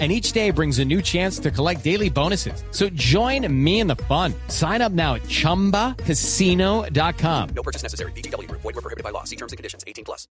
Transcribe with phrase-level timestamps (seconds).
[0.00, 2.64] and each day brings a new chance to collect daily bonuses.
[2.72, 4.34] So join me in the fun.
[4.48, 7.48] Sign up now at ChumbaCasino.com.
[7.54, 8.10] No purchase necessary.
[8.12, 8.50] BGW.
[8.50, 9.22] Void were prohibited by law.
[9.22, 9.84] See terms and conditions.
[9.86, 10.26] 18 plus.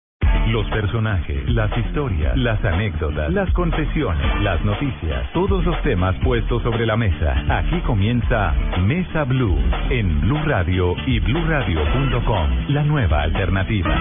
[0.47, 6.85] Los personajes, las historias, las anécdotas, las confesiones, las noticias, todos los temas puestos sobre
[6.85, 7.33] la mesa.
[7.49, 9.57] Aquí comienza Mesa Blue
[9.89, 13.95] en Blue Radio y BlueRadio.com, la nueva alternativa.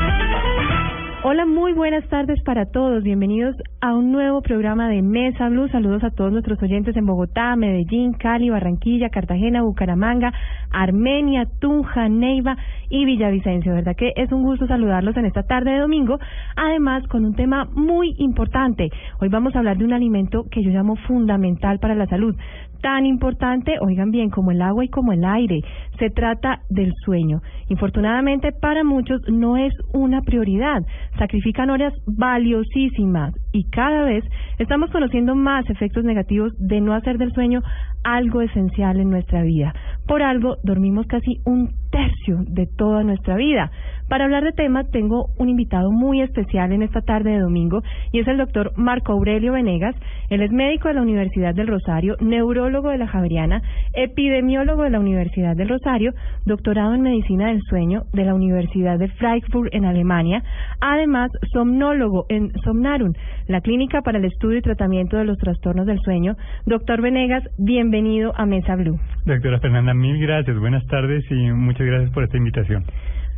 [1.25, 3.05] Hola, muy buenas tardes para todos.
[3.05, 5.69] Bienvenidos a un nuevo programa de Mesa Blue.
[5.69, 10.33] Saludos a todos nuestros oyentes en Bogotá, Medellín, Cali, Barranquilla, Cartagena, Bucaramanga,
[10.73, 12.57] Armenia, Tunja, Neiva
[12.89, 13.75] y Villavicencio.
[13.75, 16.19] ¿Verdad que es un gusto saludarlos en esta tarde de domingo?
[16.57, 18.91] Además, con un tema muy importante.
[19.21, 22.37] Hoy vamos a hablar de un alimento que yo llamo fundamental para la salud
[22.83, 25.61] tan importante, oigan bien, como el agua y como el aire.
[25.99, 27.41] Se trata del sueño.
[27.69, 30.83] Infortunadamente para muchos no es una prioridad.
[31.17, 34.25] Sacrifican horas valiosísimas y cada vez
[34.59, 37.63] estamos conociendo más efectos negativos de no hacer del sueño
[38.05, 39.73] algo esencial en nuestra vida.
[40.07, 43.71] Por algo dormimos casi un tercio de toda nuestra vida.
[44.09, 48.19] Para hablar de tema tengo un invitado muy especial en esta tarde de domingo y
[48.19, 49.95] es el doctor Marco Aurelio Venegas.
[50.29, 53.63] Él es médico de la Universidad del Rosario, neurólogo de la Javeriana,
[53.95, 56.13] epidemiólogo de la Universidad del Rosario,
[56.45, 60.43] doctorado en medicina del sueño de la Universidad de Freiburg en Alemania,
[60.81, 63.15] además somnólogo en Somnarun,
[63.47, 66.37] la clínica para el estudio y tratamiento de los trastornos del sueño.
[66.67, 68.99] Doctor Venegas, bienvenido a Mesa Blue.
[69.25, 72.85] Doctora Fernanda, mil gracias, buenas tardes y muchas gracias por esta invitación.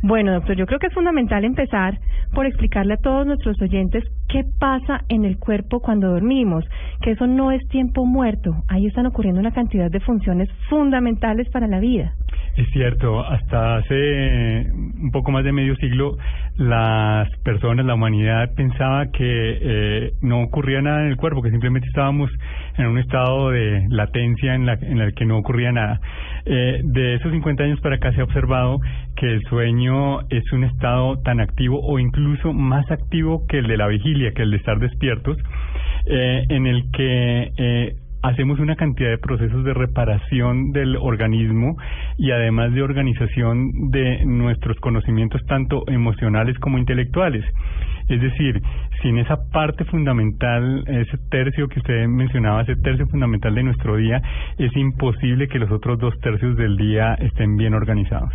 [0.01, 1.97] Bueno, doctor, yo creo que es fundamental empezar
[2.33, 6.63] por explicarle a todos nuestros oyentes qué pasa en el cuerpo cuando dormimos,
[7.01, 11.67] que eso no es tiempo muerto, ahí están ocurriendo una cantidad de funciones fundamentales para
[11.67, 12.13] la vida.
[12.55, 16.17] Es cierto, hasta hace un poco más de medio siglo
[16.55, 21.87] las personas, la humanidad pensaba que eh, no ocurría nada en el cuerpo, que simplemente
[21.87, 22.29] estábamos
[22.77, 25.99] en un estado de latencia en, la, en el que no ocurría nada.
[26.45, 28.79] Eh, de esos 50 años para acá se ha observado
[29.15, 33.77] que el sueño es un estado tan activo o incluso más activo que el de
[33.77, 35.37] la vigilia, que el de estar despiertos,
[36.05, 37.95] eh, en el que eh,
[38.27, 41.77] hacemos una cantidad de procesos de reparación del organismo
[42.17, 47.45] y además de organización de nuestros conocimientos tanto emocionales como intelectuales.
[48.07, 48.61] Es decir,
[49.01, 54.21] sin esa parte fundamental, ese tercio que usted mencionaba, ese tercio fundamental de nuestro día,
[54.57, 58.33] es imposible que los otros dos tercios del día estén bien organizados.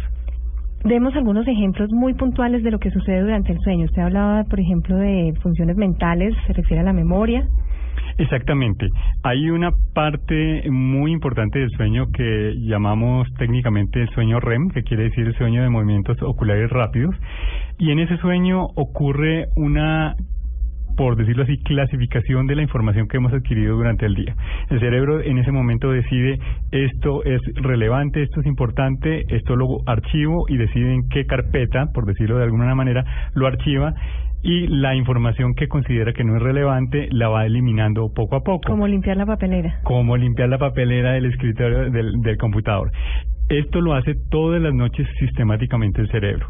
[0.84, 3.84] Demos algunos ejemplos muy puntuales de lo que sucede durante el sueño.
[3.84, 7.46] Usted hablaba, por ejemplo, de funciones mentales, se refiere a la memoria.
[8.18, 8.88] Exactamente.
[9.22, 15.04] Hay una parte muy importante del sueño que llamamos técnicamente el sueño REM, que quiere
[15.04, 17.14] decir el sueño de movimientos oculares rápidos.
[17.78, 20.16] Y en ese sueño ocurre una
[20.96, 24.36] por decirlo así, clasificación de la información que hemos adquirido durante el día.
[24.68, 26.38] El cerebro en ese momento decide
[26.72, 32.04] esto es relevante, esto es importante, esto lo archivo y decide en qué carpeta, por
[32.04, 33.02] decirlo de alguna manera,
[33.32, 33.94] lo archiva
[34.42, 38.62] y la información que considera que no es relevante la va eliminando poco a poco.
[38.66, 39.80] Como limpiar la papelera.
[39.82, 42.90] Como limpiar la papelera del escritorio del, del computador.
[43.48, 46.46] Esto lo hace todas las noches sistemáticamente el cerebro.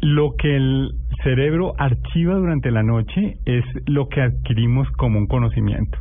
[0.00, 0.90] Lo que el
[1.22, 5.98] cerebro archiva durante la noche es lo que adquirimos como un conocimiento.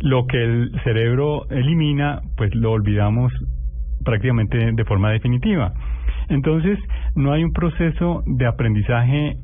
[0.00, 3.32] Lo que el cerebro elimina, pues lo olvidamos
[4.04, 5.72] prácticamente de forma definitiva.
[6.28, 6.78] Entonces,
[7.14, 9.36] no hay un proceso de aprendizaje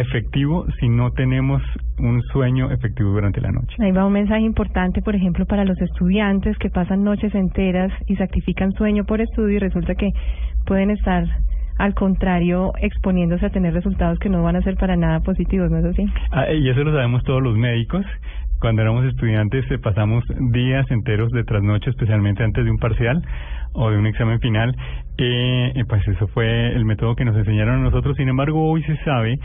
[0.00, 1.62] efectivo si no tenemos
[1.98, 3.76] un sueño efectivo durante la noche.
[3.78, 8.16] Ahí va un mensaje importante, por ejemplo, para los estudiantes que pasan noches enteras y
[8.16, 10.10] sacrifican sueño por estudio y resulta que
[10.66, 11.24] pueden estar
[11.78, 15.78] al contrario, exponiéndose a tener resultados que no van a ser para nada positivos, ¿no
[15.78, 16.06] es así?
[16.30, 18.04] Ah, y eso lo sabemos todos los médicos.
[18.60, 23.22] Cuando éramos estudiantes eh, pasamos días enteros de trasnoche, especialmente antes de un parcial
[23.72, 24.74] o de un examen final.
[25.18, 28.16] Eh, eh, pues eso fue el método que nos enseñaron a nosotros.
[28.16, 29.38] Sin embargo, hoy se sabe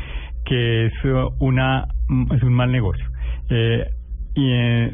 [0.50, 0.94] que es
[1.40, 1.86] una
[2.36, 3.06] es un mal negocio.
[3.50, 3.86] Eh,
[4.36, 4.92] y eh,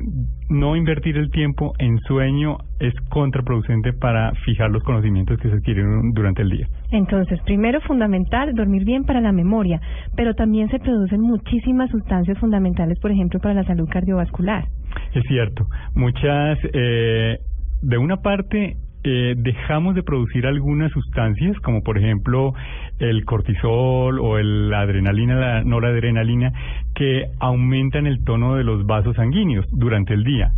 [0.50, 6.12] no invertir el tiempo en sueño es contraproducente para fijar los conocimientos que se adquirieron
[6.14, 6.68] durante el día.
[6.92, 9.80] Entonces, primero fundamental, dormir bien para la memoria,
[10.16, 14.66] pero también se producen muchísimas sustancias fundamentales, por ejemplo, para la salud cardiovascular.
[15.14, 17.38] Es cierto, muchas, eh,
[17.82, 22.54] de una parte, eh, dejamos de producir algunas sustancias, como por ejemplo
[22.98, 26.52] el cortisol o el, la adrenalina, la noradrenalina,
[26.96, 30.54] que aumentan el tono de los vasos sanguíneos durante el día.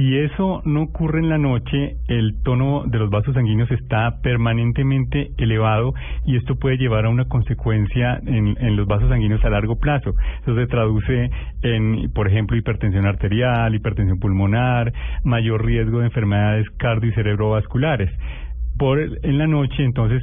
[0.00, 5.32] Si eso no ocurre en la noche, el tono de los vasos sanguíneos está permanentemente
[5.36, 5.92] elevado
[6.24, 10.14] y esto puede llevar a una consecuencia en, los vasos sanguíneos a largo plazo.
[10.40, 11.28] Eso se traduce
[11.60, 14.90] en, por ejemplo, hipertensión arterial, hipertensión pulmonar,
[15.22, 18.10] mayor riesgo de enfermedades cardio y cerebrovasculares.
[18.78, 20.22] Por en la noche, entonces,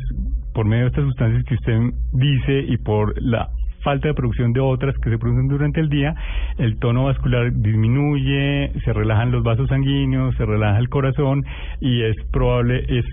[0.55, 1.79] por medio de estas sustancias que usted
[2.13, 3.47] dice y por la
[3.87, 6.13] falta de producción de otras que se producen durante el día,
[6.57, 11.45] el tono vascular disminuye, se relajan los vasos sanguíneos, se relaja el corazón
[11.79, 13.05] y es probable, es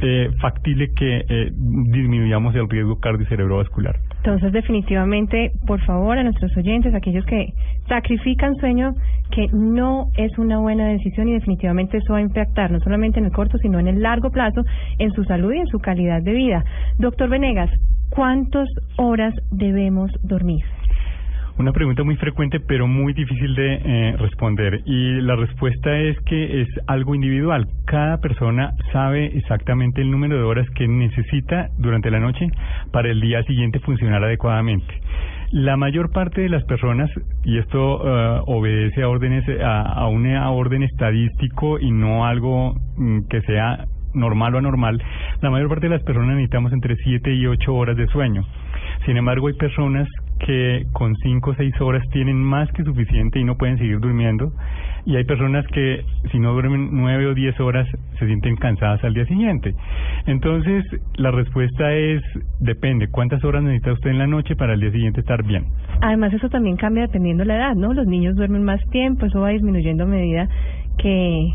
[0.00, 3.96] eh, factible que eh, disminuyamos el riesgo cardiocerebrovascular.
[4.18, 7.52] Entonces, definitivamente, por favor, a nuestros oyentes, aquellos que
[7.88, 8.94] sacrifican sueño,
[9.30, 13.26] que no es una buena decisión y definitivamente eso va a impactar no solamente en
[13.26, 14.62] el corto, sino en el largo plazo,
[14.98, 16.64] en su salud y en su calidad de vida.
[16.98, 17.70] Doctor Venegas,
[18.10, 20.64] ¿cuántas horas debemos dormir?
[21.62, 26.62] Una pregunta muy frecuente pero muy difícil de eh, responder y la respuesta es que
[26.62, 27.68] es algo individual.
[27.84, 32.48] Cada persona sabe exactamente el número de horas que necesita durante la noche
[32.90, 34.92] para el día siguiente funcionar adecuadamente.
[35.52, 37.08] La mayor parte de las personas,
[37.44, 43.28] y esto eh, obedece a órdenes a, a un orden estadístico y no algo mm,
[43.30, 45.00] que sea normal o anormal,
[45.40, 48.44] la mayor parte de las personas necesitamos entre 7 y 8 horas de sueño.
[49.06, 50.08] Sin embargo, hay personas
[50.44, 54.52] que con 5 o 6 horas tienen más que suficiente y no pueden seguir durmiendo.
[55.04, 59.14] Y hay personas que si no duermen 9 o 10 horas se sienten cansadas al
[59.14, 59.74] día siguiente.
[60.26, 60.84] Entonces,
[61.16, 62.22] la respuesta es,
[62.60, 65.66] depende, ¿cuántas horas necesita usted en la noche para el día siguiente estar bien?
[66.00, 67.92] Además, eso también cambia dependiendo de la edad, ¿no?
[67.92, 70.48] Los niños duermen más tiempo, eso va disminuyendo a medida
[70.98, 71.48] que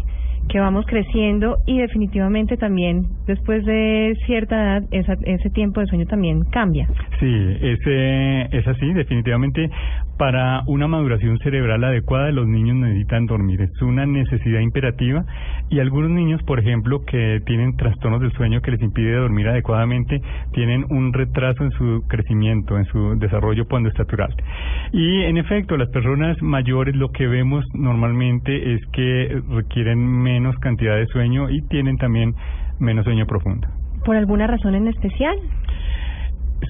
[0.48, 6.06] que vamos creciendo y definitivamente también después de cierta edad esa, ese tiempo de sueño
[6.06, 6.88] también cambia.
[7.20, 9.70] Sí, ese, es así, definitivamente
[10.18, 15.24] para una maduración cerebral adecuada los niños necesitan dormir, es una necesidad imperativa
[15.70, 20.22] y algunos niños, por ejemplo, que tienen trastornos del sueño que les impide dormir adecuadamente,
[20.54, 24.34] tienen un retraso en su crecimiento, en su desarrollo estatural.
[24.92, 30.96] Y en efecto, las personas mayores lo que vemos normalmente es que requieren menos cantidad
[30.96, 32.34] de sueño y tienen también
[32.80, 33.68] menos sueño profundo.
[34.06, 35.38] ¿Por alguna razón en especial?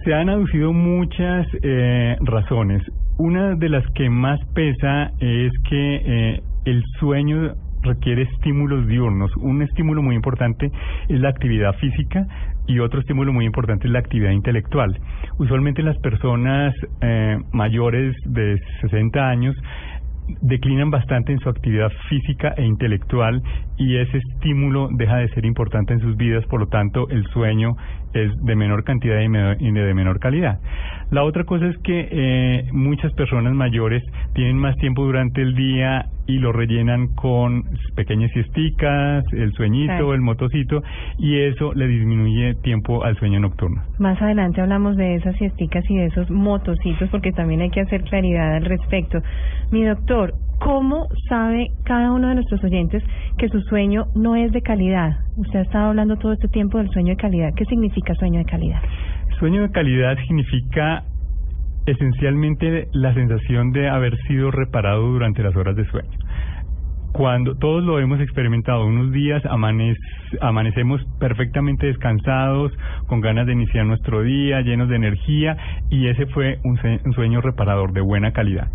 [0.03, 2.81] Se han aducido muchas eh, razones.
[3.17, 9.35] Una de las que más pesa es que eh, el sueño requiere estímulos diurnos.
[9.37, 10.69] Un estímulo muy importante
[11.09, 12.27] es la actividad física
[12.67, 14.99] y otro estímulo muy importante es la actividad intelectual.
[15.39, 19.55] Usualmente las personas eh, mayores de 60 años
[20.41, 23.41] declinan bastante en su actividad física e intelectual
[23.77, 27.75] y ese estímulo deja de ser importante en sus vidas, por lo tanto el sueño
[28.13, 30.59] es de menor cantidad y de menor calidad.
[31.09, 36.05] La otra cosa es que eh, muchas personas mayores tienen más tiempo durante el día
[36.25, 37.63] y lo rellenan con
[37.95, 40.83] pequeñas siesticas, el sueñito, el motocito,
[41.17, 43.81] y eso le disminuye tiempo al sueño nocturno.
[43.99, 48.03] Más adelante hablamos de esas siesticas y de esos motocitos porque también hay que hacer
[48.03, 49.19] claridad al respecto.
[49.71, 53.03] Mi doctor, ¿cómo sabe cada uno de nuestros oyentes
[53.37, 55.17] que su sueño no es de calidad?
[55.35, 57.53] Usted ha estado hablando todo este tiempo del sueño de calidad.
[57.55, 58.81] ¿Qué significa sueño de calidad?
[59.39, 61.03] Sueño de calidad significa
[61.85, 66.17] esencialmente la sensación de haber sido reparado durante las horas de sueño.
[67.13, 69.41] Cuando todos lo hemos experimentado, unos días
[70.39, 72.71] amanecemos perfectamente descansados,
[73.07, 75.57] con ganas de iniciar nuestro día, llenos de energía,
[75.89, 78.69] y ese fue un sueño reparador de buena calidad.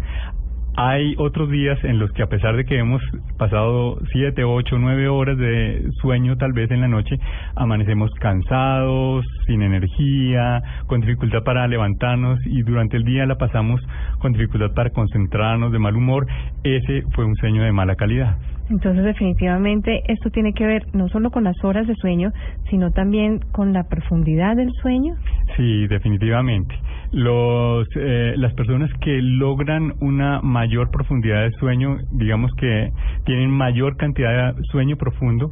[0.77, 3.03] Hay otros días en los que a pesar de que hemos
[3.37, 7.19] pasado siete, ocho, nueve horas de sueño tal vez en la noche,
[7.57, 13.83] amanecemos cansados, sin energía, con dificultad para levantarnos y durante el día la pasamos
[14.19, 16.27] con dificultad para concentrarnos, de mal humor.
[16.65, 18.39] Ese fue un sueño de mala calidad.
[18.71, 22.33] Entonces, definitivamente, esto tiene que ver no solo con las horas de sueño,
[22.71, 25.15] sino también con la profundidad del sueño.
[25.57, 26.75] Sí, definitivamente.
[27.13, 32.91] Los, eh, las personas que logran una mayor profundidad de sueño, digamos que
[33.25, 35.51] tienen mayor cantidad de sueño profundo,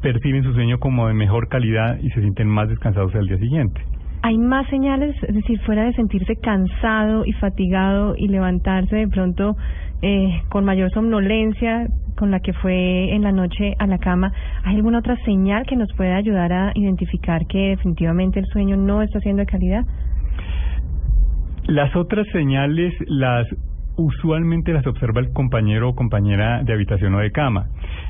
[0.00, 3.80] perciben su sueño como de mejor calidad y se sienten más descansados al día siguiente.
[4.22, 9.56] ¿Hay más señales, es decir, fuera de sentirse cansado y fatigado y levantarse de pronto
[10.02, 11.86] eh, con mayor somnolencia
[12.16, 14.32] con la que fue en la noche a la cama,
[14.64, 19.02] ¿hay alguna otra señal que nos pueda ayudar a identificar que definitivamente el sueño no
[19.02, 19.84] está siendo de calidad?
[21.68, 23.46] Las otras señales las
[23.96, 27.66] usualmente las observa el compañero o compañera de habitación o de cama.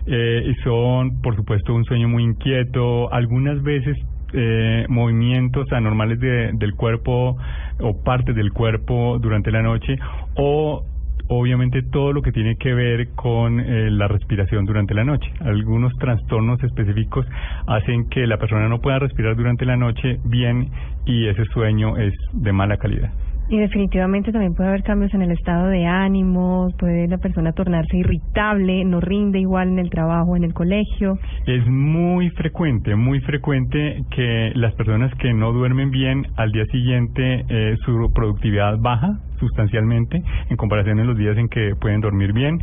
[0.06, 3.96] Eh, son, por supuesto, un sueño muy inquieto, algunas veces
[4.32, 7.36] eh, movimientos anormales de, del cuerpo
[7.80, 9.96] o partes del cuerpo durante la noche
[10.34, 10.84] o
[11.28, 15.32] obviamente todo lo que tiene que ver con eh, la respiración durante la noche.
[15.40, 17.26] Algunos trastornos específicos
[17.66, 20.70] hacen que la persona no pueda respirar durante la noche bien
[21.04, 23.12] y ese sueño es de mala calidad.
[23.48, 27.96] Y definitivamente también puede haber cambios en el estado de ánimo, puede la persona tornarse
[27.96, 31.18] irritable, no rinde igual en el trabajo, en el colegio.
[31.46, 37.44] Es muy frecuente, muy frecuente que las personas que no duermen bien al día siguiente
[37.48, 42.58] eh, su productividad baja sustancialmente en comparación en los días en que pueden dormir bien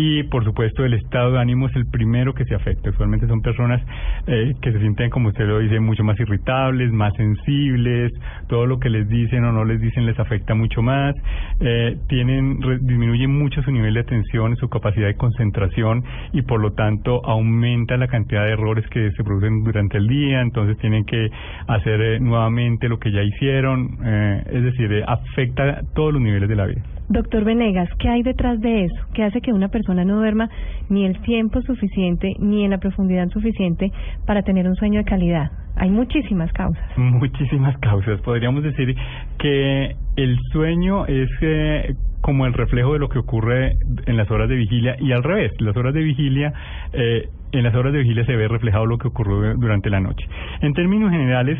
[0.00, 2.90] y por supuesto el estado de ánimo es el primero que se afecta.
[2.90, 3.82] Usualmente son personas
[4.28, 8.12] eh, que se sienten, como usted lo dice, mucho más irritables, más sensibles,
[8.46, 11.16] todo lo que les dicen o no les dicen les afecta mucho más,
[11.58, 16.74] eh, tienen disminuye mucho su nivel de atención, su capacidad de concentración y por lo
[16.74, 21.28] tanto aumenta la cantidad de errores que se producen durante el día, entonces tienen que
[21.66, 26.54] hacer eh, nuevamente lo que ya hicieron, eh, es decir, afecta todos los niveles de
[26.54, 26.97] la vida.
[27.08, 28.96] Doctor Venegas, ¿qué hay detrás de eso?
[29.14, 30.50] ¿Qué hace que una persona no duerma
[30.90, 33.90] ni el tiempo suficiente ni en la profundidad suficiente
[34.26, 35.50] para tener un sueño de calidad?
[35.76, 36.84] Hay muchísimas causas.
[36.98, 38.20] Muchísimas causas.
[38.20, 38.94] Podríamos decir
[39.38, 44.48] que el sueño es eh, como el reflejo de lo que ocurre en las horas
[44.48, 45.52] de vigilia y al revés.
[45.60, 46.52] Las horas de vigilia,
[46.92, 50.26] eh, en las horas de vigilia se ve reflejado lo que ocurrió durante la noche.
[50.60, 51.58] En términos generales,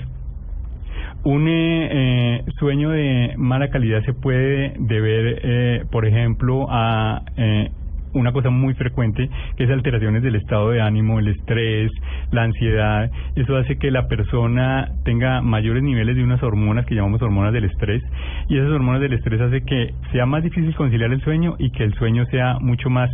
[1.28, 7.70] un eh, sueño de mala calidad se puede deber, eh, por ejemplo, a eh,
[8.14, 11.90] una cosa muy frecuente que es alteraciones del estado de ánimo, el estrés,
[12.30, 13.10] la ansiedad.
[13.36, 17.64] Eso hace que la persona tenga mayores niveles de unas hormonas que llamamos hormonas del
[17.64, 18.02] estrés
[18.48, 21.84] y esas hormonas del estrés hace que sea más difícil conciliar el sueño y que
[21.84, 23.10] el sueño sea mucho más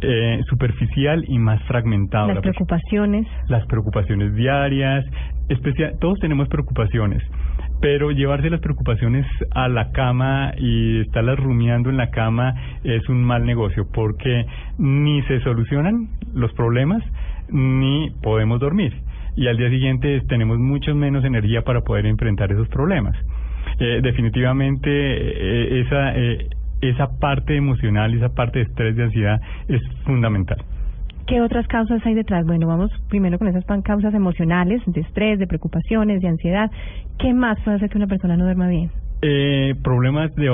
[0.00, 2.28] eh, superficial y más fragmentado.
[2.28, 3.26] Las preocupaciones.
[3.48, 5.04] Las preocupaciones diarias,
[5.48, 7.22] especial, todos tenemos preocupaciones,
[7.80, 13.22] pero llevarse las preocupaciones a la cama y estarlas rumiando en la cama es un
[13.22, 14.46] mal negocio porque
[14.78, 17.02] ni se solucionan los problemas
[17.50, 18.92] ni podemos dormir
[19.36, 23.16] y al día siguiente tenemos mucho menos energía para poder enfrentar esos problemas.
[23.78, 26.48] Eh, definitivamente eh, esa eh,
[26.80, 30.58] esa parte emocional, esa parte de estrés, de ansiedad es fundamental.
[31.28, 32.46] ¿Qué otras causas hay detrás?
[32.46, 36.70] Bueno, vamos primero con esas causas emocionales, de estrés, de preocupaciones, de ansiedad.
[37.18, 38.90] ¿Qué más puede hacer que una persona no duerma bien?
[39.20, 40.48] Eh, problemas de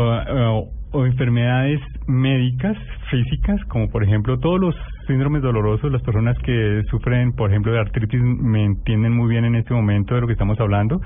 [0.94, 2.76] o enfermedades médicas,
[3.10, 4.76] físicas, como por ejemplo todos los
[5.08, 9.56] síndromes dolorosos, las personas que sufren, por ejemplo, de artritis, me entienden muy bien en
[9.56, 11.00] este momento de lo que estamos hablando,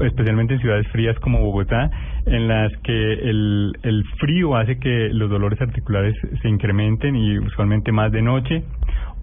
[0.00, 1.90] especialmente en ciudades frías como Bogotá,
[2.24, 7.92] en las que el, el frío hace que los dolores articulares se incrementen y usualmente
[7.92, 8.64] más de noche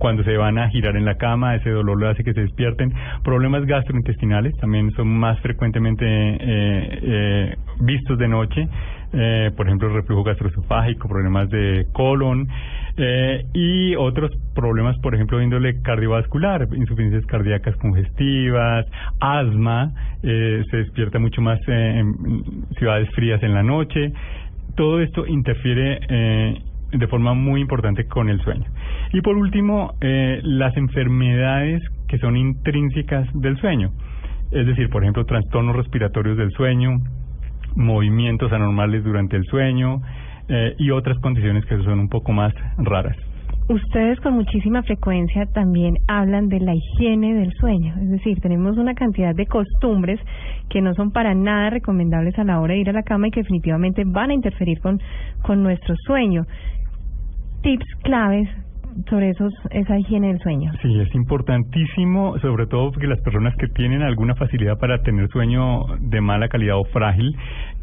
[0.02, 2.92] cuando se van a girar en la cama, ese dolor lo hace que se despierten.
[3.24, 8.68] Problemas gastrointestinales también son más frecuentemente eh, eh, vistos de noche,
[9.14, 12.48] eh, por ejemplo, reflujo gastroesofágico, problemas de colon
[12.98, 18.86] eh, y otros problemas, por ejemplo, de índole cardiovascular, insuficiencias cardíacas congestivas,
[19.20, 24.12] asma, eh, se despierta mucho más en ciudades frías en la noche.
[24.76, 28.66] Todo esto interfiere eh, de forma muy importante con el sueño.
[29.14, 33.92] Y por último, eh, las enfermedades que son intrínsecas del sueño,
[34.52, 36.98] es decir, por ejemplo, trastornos respiratorios del sueño,
[37.76, 40.02] movimientos anormales durante el sueño
[40.48, 43.18] eh, y otras condiciones que son un poco más raras.
[43.70, 48.96] Ustedes con muchísima frecuencia también hablan de la higiene del sueño, es decir, tenemos una
[48.96, 50.20] cantidad de costumbres
[50.70, 53.32] que no son para nada recomendables a la hora de ir a la cama y
[53.32, 55.00] que definitivamente van a interferir con,
[55.44, 56.46] con nuestro sueño
[57.62, 58.50] tips claves
[59.10, 60.72] sobre esos, esa higiene del sueño.
[60.82, 65.86] Sí, es importantísimo, sobre todo porque las personas que tienen alguna facilidad para tener sueño
[66.00, 67.36] de mala calidad o frágil,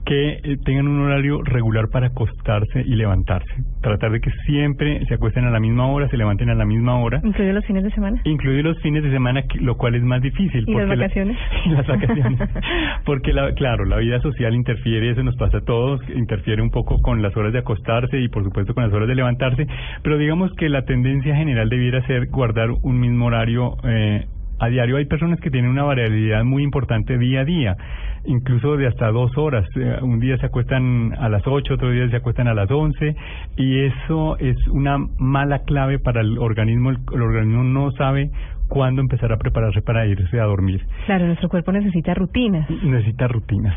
[0.08, 3.52] que eh, tengan un horario regular para acostarse y levantarse.
[3.82, 6.98] Tratar de que siempre se acuesten a la misma hora, se levanten a la misma
[6.98, 7.20] hora.
[7.22, 8.18] ¿Incluidos los fines de semana?
[8.24, 10.64] Incluidos los fines de semana, lo cual es más difícil.
[10.66, 11.36] ¿Y las vacaciones?
[11.66, 12.40] las vacaciones.
[13.04, 17.02] porque, la, claro, la vida social interfiere, eso nos pasa a todos, interfiere un poco
[17.02, 19.66] con las horas de acostarse y, por supuesto, con las horas de levantarse,
[20.02, 24.24] pero digamos que la tendencia general debiera ser guardar un mismo horario eh,
[24.58, 24.96] a diario.
[24.96, 27.76] Hay personas que tienen una variabilidad muy importante día a día,
[28.24, 29.68] incluso de hasta dos horas.
[29.76, 33.16] Eh, un día se acuestan a las ocho, otro día se acuestan a las once,
[33.56, 36.90] y eso es una mala clave para el organismo.
[36.90, 38.30] El, el organismo no sabe
[38.68, 40.82] cuándo empezar a prepararse para irse a dormir.
[41.06, 42.68] Claro, nuestro cuerpo necesita rutinas.
[42.70, 43.76] Necesita rutinas.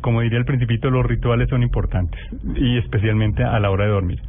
[0.00, 2.20] Como diría el principito, los rituales son importantes,
[2.56, 4.20] y especialmente a la hora de dormir.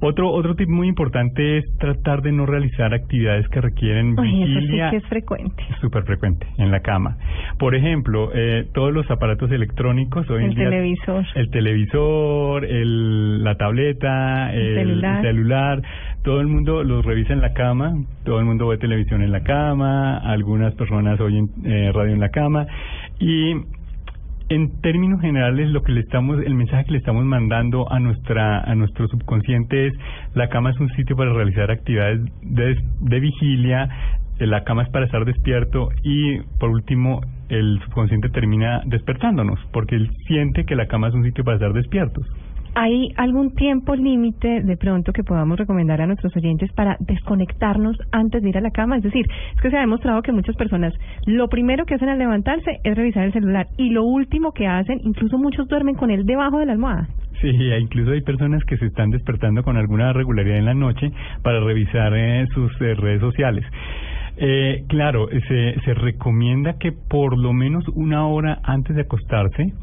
[0.00, 4.46] Otro otro tip muy importante es tratar de no realizar actividades que requieren Ay, eso
[4.46, 5.62] sí vigilia que es frecuente.
[5.80, 7.16] súper frecuente en la cama.
[7.58, 11.24] Por ejemplo, eh, todos los aparatos electrónicos hoy en El día- televisor.
[11.34, 15.22] el televisor, el, la tableta, El el, celular.
[15.22, 15.82] celular,
[16.22, 17.92] todo el mundo los revisa en la cama,
[18.24, 22.28] todo el mundo ve televisión en la cama, algunas personas oyen eh, radio en la
[22.30, 22.66] cama
[23.18, 23.54] y
[24.52, 28.60] en términos generales lo que le estamos el mensaje que le estamos mandando a nuestra
[28.60, 29.94] a nuestro subconsciente es
[30.34, 33.88] la cama es un sitio para realizar actividades de, de vigilia
[34.38, 39.96] eh, la cama es para estar despierto y por último el subconsciente termina despertándonos porque
[39.96, 42.26] él siente que la cama es un sitio para estar despiertos
[42.74, 48.42] ¿Hay algún tiempo límite de pronto que podamos recomendar a nuestros oyentes para desconectarnos antes
[48.42, 48.96] de ir a la cama?
[48.96, 50.94] Es decir, es que se ha demostrado que muchas personas
[51.26, 55.00] lo primero que hacen al levantarse es revisar el celular y lo último que hacen,
[55.04, 57.08] incluso muchos duermen con él debajo de la almohada.
[57.42, 61.12] Sí, e incluso hay personas que se están despertando con alguna regularidad en la noche
[61.42, 63.66] para revisar eh, sus eh, redes sociales.
[64.38, 69.74] Eh, claro, se, se recomienda que por lo menos una hora antes de acostarse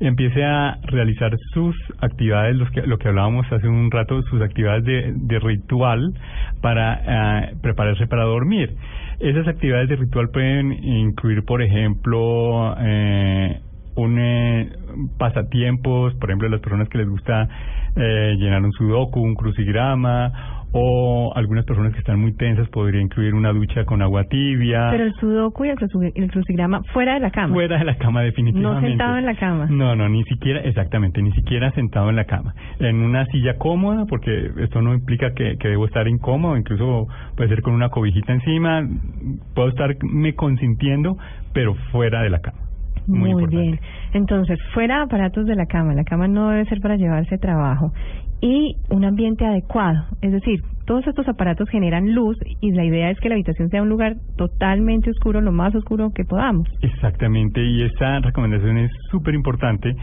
[0.00, 4.84] empiece a realizar sus actividades, los que, lo que hablábamos hace un rato, sus actividades
[4.84, 6.14] de, de ritual
[6.60, 8.74] para eh, prepararse para dormir.
[9.20, 13.60] Esas actividades de ritual pueden incluir, por ejemplo, eh,
[13.96, 14.70] un eh,
[15.18, 17.48] pasatiempos, por ejemplo, las personas que les gusta
[17.96, 23.34] eh, llenar un sudoku, un crucigrama, o algunas personas que están muy tensas podría incluir
[23.34, 24.88] una ducha con agua tibia.
[24.90, 27.54] Pero el sudoku y el, cruci- el crucigrama fuera de la cama.
[27.54, 28.80] Fuera de la cama definitivamente.
[28.82, 29.66] No sentado en la cama.
[29.70, 32.54] No, no, ni siquiera, exactamente, ni siquiera sentado en la cama.
[32.80, 37.06] En una silla cómoda, porque esto no implica que, que debo estar incómodo, incluso
[37.36, 38.86] puede ser con una cobijita encima,
[39.54, 41.16] puedo estarme consintiendo,
[41.54, 42.58] pero fuera de la cama.
[43.06, 43.56] Muy, importante.
[43.62, 43.80] bien.
[44.12, 45.94] Entonces, fuera aparatos de la cama.
[45.94, 47.90] La cama no debe ser para llevarse trabajo.
[48.40, 50.04] Y un ambiente adecuado.
[50.22, 53.82] Es decir, todos estos aparatos generan luz y la idea es que la habitación sea
[53.82, 56.68] un lugar totalmente oscuro, lo más oscuro que podamos.
[56.80, 59.94] Exactamente, y esta recomendación es súper importante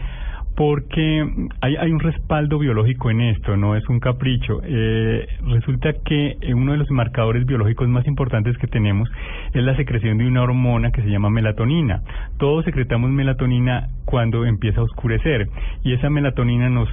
[0.56, 1.28] porque
[1.60, 4.60] hay, hay un respaldo biológico en esto, no es un capricho.
[4.64, 9.08] Eh, resulta que eh, uno de los marcadores biológicos más importantes que tenemos
[9.52, 12.00] es la secreción de una hormona que se llama melatonina.
[12.38, 15.48] Todos secretamos melatonina cuando empieza a oscurecer
[15.84, 16.88] y esa melatonina nos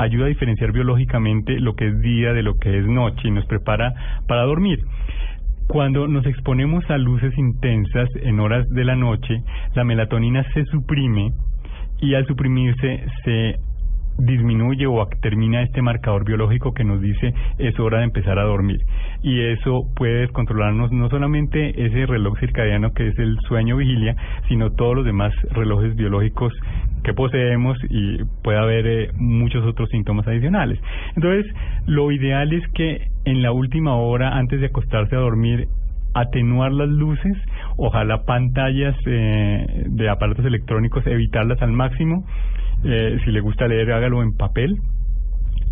[0.00, 3.46] ayuda a diferenciar biológicamente lo que es día de lo que es noche y nos
[3.46, 3.92] prepara
[4.26, 4.80] para dormir.
[5.68, 9.42] Cuando nos exponemos a luces intensas en horas de la noche,
[9.74, 11.32] la melatonina se suprime
[12.00, 13.56] y al suprimirse se
[14.20, 18.80] disminuye o termina este marcador biológico que nos dice es hora de empezar a dormir.
[19.22, 24.16] Y eso puede descontrolarnos no solamente ese reloj circadiano que es el sueño vigilia,
[24.48, 26.52] sino todos los demás relojes biológicos
[27.02, 30.78] que poseemos y puede haber eh, muchos otros síntomas adicionales.
[31.16, 31.50] Entonces,
[31.86, 35.68] lo ideal es que en la última hora antes de acostarse a dormir
[36.14, 37.36] atenuar las luces,
[37.80, 42.24] ojalá pantallas eh, de aparatos electrónicos, evitarlas al máximo.
[42.84, 44.78] Eh, si le gusta leer, hágalo en papel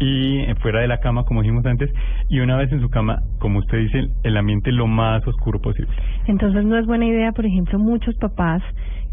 [0.00, 1.90] y fuera de la cama, como dijimos antes,
[2.28, 5.92] y una vez en su cama, como usted dice, el ambiente lo más oscuro posible.
[6.26, 8.62] Entonces no es buena idea, por ejemplo, muchos papás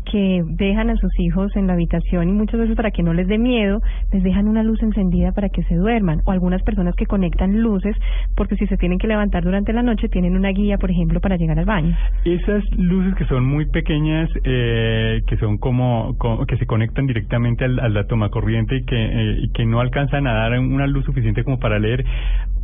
[0.10, 3.28] que dejan a sus hijos en la habitación y muchas veces para que no les
[3.28, 3.82] dé miedo,
[4.14, 6.22] les dejan una luz encendida para que se duerman.
[6.26, 7.96] O algunas personas que conectan luces
[8.36, 11.36] porque si se tienen que levantar durante la noche tienen una guía, por ejemplo, para
[11.38, 11.96] llegar al baño.
[12.24, 17.66] Esas luces que son muy pequeñas, eh, que son como, co- que se conectan directamente
[17.66, 21.60] a la toma corriente eh, y que no alcanzan a dar una luz suficiente como
[21.60, 22.06] para leer,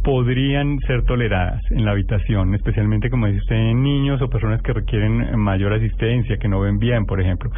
[0.03, 4.73] podrían ser toleradas en la habitación, especialmente como dice usted, en niños o personas que
[4.73, 7.49] requieren mayor asistencia, que no ven bien, por ejemplo.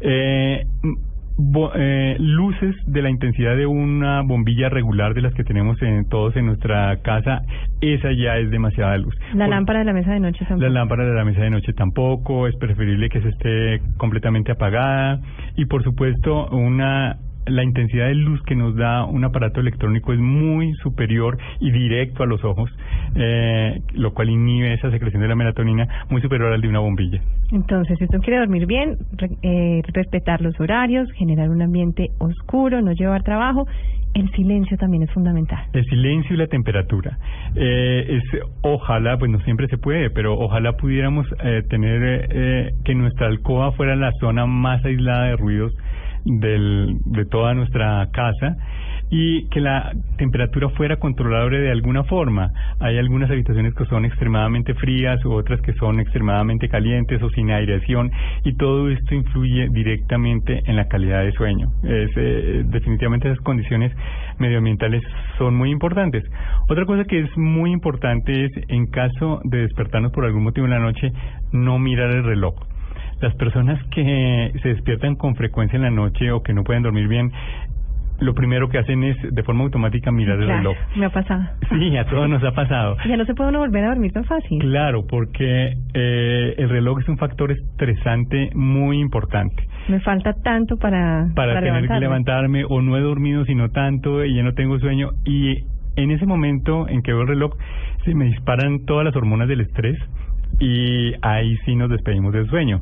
[0.00, 0.64] Eh,
[1.36, 6.08] bo- eh, luces de la intensidad de una bombilla regular de las que tenemos en,
[6.08, 7.42] todos en nuestra casa,
[7.80, 9.14] esa ya es demasiada luz.
[9.34, 10.72] La Por- lámpara de la mesa de noche la tampoco.
[10.72, 15.20] lámpara de la mesa de noche tampoco, es preferible que se esté completamente apagada
[15.56, 20.18] y por supuesto una la intensidad de luz que nos da un aparato electrónico es
[20.20, 22.70] muy superior y directo a los ojos,
[23.14, 27.20] eh, lo cual inhibe esa secreción de la melatonina muy superior al de una bombilla.
[27.52, 32.80] Entonces, si usted quiere dormir bien, re- eh, respetar los horarios, generar un ambiente oscuro,
[32.80, 33.66] no llevar trabajo
[34.14, 35.58] el silencio también es fundamental.
[35.72, 37.18] El silencio y la temperatura.
[37.56, 42.94] Eh, es, ojalá, pues no siempre se puede, pero ojalá pudiéramos eh, tener eh, que
[42.94, 45.72] nuestra alcoba fuera la zona más aislada de ruidos
[46.24, 48.56] del, de toda nuestra casa
[49.10, 52.50] y que la temperatura fuera controlable de alguna forma.
[52.80, 57.50] Hay algunas habitaciones que son extremadamente frías u otras que son extremadamente calientes o sin
[57.50, 58.10] aireación
[58.44, 61.68] y todo esto influye directamente en la calidad de sueño.
[61.84, 63.92] Es, eh, definitivamente esas condiciones
[64.38, 65.02] medioambientales
[65.38, 66.24] son muy importantes.
[66.68, 70.72] Otra cosa que es muy importante es en caso de despertarnos por algún motivo en
[70.72, 71.12] la noche,
[71.52, 72.54] no mirar el reloj
[73.24, 77.08] las personas que se despiertan con frecuencia en la noche o que no pueden dormir
[77.08, 77.32] bien
[78.20, 80.76] lo primero que hacen es de forma automática mirar el reloj.
[80.96, 81.42] Me ha pasado.
[81.68, 82.96] Sí, a todos nos ha pasado.
[83.08, 84.58] Ya no se puede uno volver a dormir tan fácil.
[84.60, 89.66] Claro, porque eh, el reloj es un factor estresante muy importante.
[89.88, 94.34] Me falta tanto para para, tener que levantarme o no he dormido sino tanto y
[94.34, 95.64] ya no tengo sueño y
[95.96, 97.54] en ese momento en que veo el reloj
[98.04, 99.98] se me disparan todas las hormonas del estrés
[100.58, 102.80] y ahí sí nos despedimos del sueño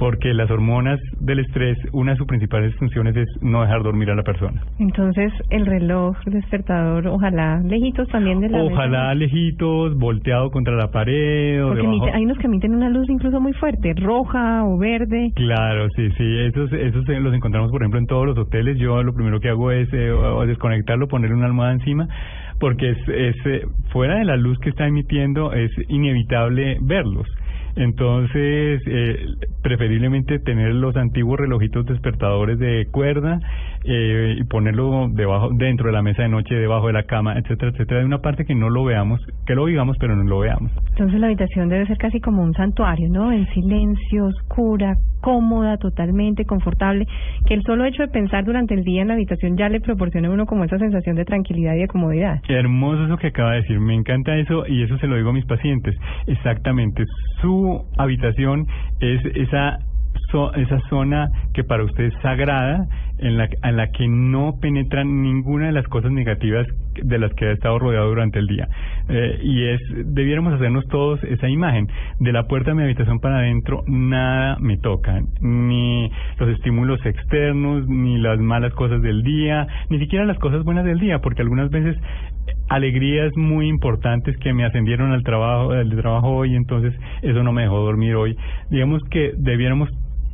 [0.00, 4.14] porque las hormonas del estrés, una de sus principales funciones es no dejar dormir a
[4.14, 4.62] la persona.
[4.78, 11.62] Entonces, el reloj despertador, ojalá lejitos también de la Ojalá lejitos, volteado contra la pared
[11.62, 15.32] o Porque hay unos que emiten una luz incluso muy fuerte, roja o verde.
[15.34, 18.78] Claro, sí, sí, esos, esos los encontramos, por ejemplo, en todos los hoteles.
[18.78, 20.10] Yo lo primero que hago es eh,
[20.46, 22.08] desconectarlo, ponerle una almohada encima,
[22.58, 27.28] porque es, es eh, fuera de la luz que está emitiendo es inevitable verlos.
[27.80, 29.26] Entonces, eh,
[29.62, 33.40] preferiblemente tener los antiguos relojitos despertadores de cuerda
[33.84, 37.72] eh, y ponerlo debajo, dentro de la mesa de noche, debajo de la cama, etcétera,
[37.72, 40.70] etcétera, de una parte que no lo veamos, que lo digamos, pero no lo veamos.
[40.90, 43.32] Entonces, la habitación debe ser casi como un santuario, ¿no?
[43.32, 47.06] En silencio, oscura, cómoda, totalmente confortable,
[47.46, 50.28] que el solo hecho de pensar durante el día en la habitación ya le proporciona
[50.28, 52.40] a uno como esa sensación de tranquilidad y de comodidad.
[52.46, 55.30] Qué hermoso eso que acaba de decir, me encanta eso y eso se lo digo
[55.30, 55.96] a mis pacientes.
[56.26, 57.04] Exactamente,
[57.40, 58.66] su habitación
[59.00, 59.78] es esa
[60.54, 62.86] esa zona que para usted es sagrada,
[63.20, 67.46] en la, en la que no penetran ninguna de las cosas negativas de las que
[67.46, 68.68] ha estado rodeado durante el día.
[69.08, 71.86] Eh, y es, debiéramos hacernos todos esa imagen.
[72.18, 75.20] De la puerta de mi habitación para adentro, nada me toca.
[75.40, 80.84] Ni los estímulos externos, ni las malas cosas del día, ni siquiera las cosas buenas
[80.84, 81.96] del día, porque algunas veces
[82.68, 87.62] alegrías muy importantes que me ascendieron al trabajo, al trabajo hoy, entonces eso no me
[87.62, 88.36] dejó dormir hoy.
[88.70, 89.90] Digamos que debiéramos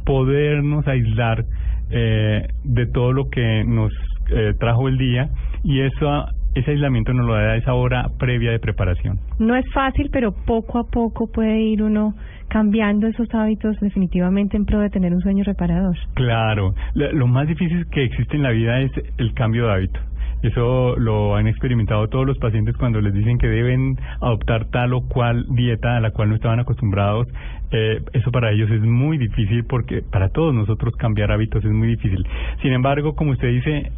[0.07, 1.45] podernos aislar
[1.90, 3.92] eh, de todo lo que nos
[4.31, 5.29] eh, trajo el día
[5.62, 9.21] y eso ese aislamiento nos lo da esa hora previa de preparación.
[9.38, 12.14] No es fácil, pero poco a poco puede ir uno
[12.49, 15.97] cambiando esos hábitos definitivamente en pro de tener un sueño reparador.
[16.14, 20.01] Claro, lo más difícil que existe en la vida es el cambio de hábito.
[20.42, 25.03] Eso lo han experimentado todos los pacientes cuando les dicen que deben adoptar tal o
[25.03, 27.27] cual dieta a la cual no estaban acostumbrados.
[27.72, 31.88] Eh, eso para ellos es muy difícil porque para todos nosotros cambiar hábitos es muy
[31.88, 32.25] difícil.
[32.62, 33.90] Sin embargo, como usted dice,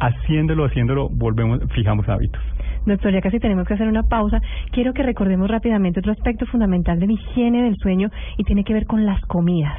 [0.00, 2.42] haciéndolo, haciéndolo, volvemos, fijamos hábitos.
[2.86, 4.40] Doctor, ya casi tenemos que hacer una pausa.
[4.72, 8.74] Quiero que recordemos rápidamente otro aspecto fundamental de la higiene del sueño y tiene que
[8.74, 9.78] ver con las comidas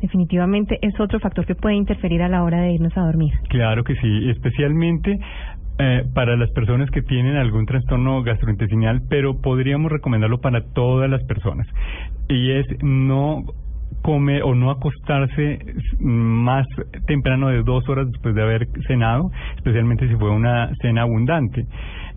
[0.00, 3.32] definitivamente es otro factor que puede interferir a la hora de irnos a dormir.
[3.48, 5.18] Claro que sí, especialmente
[5.78, 11.22] eh, para las personas que tienen algún trastorno gastrointestinal, pero podríamos recomendarlo para todas las
[11.24, 11.66] personas.
[12.28, 13.44] Y es no
[14.02, 15.58] comer o no acostarse
[15.98, 16.66] más
[17.06, 21.66] temprano de dos horas después de haber cenado, especialmente si fue una cena abundante.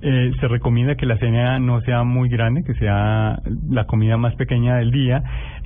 [0.02, 4.36] Eh, se recomienda que la cena no sea muy grande, que sea la comida más
[4.36, 5.22] pequeña del día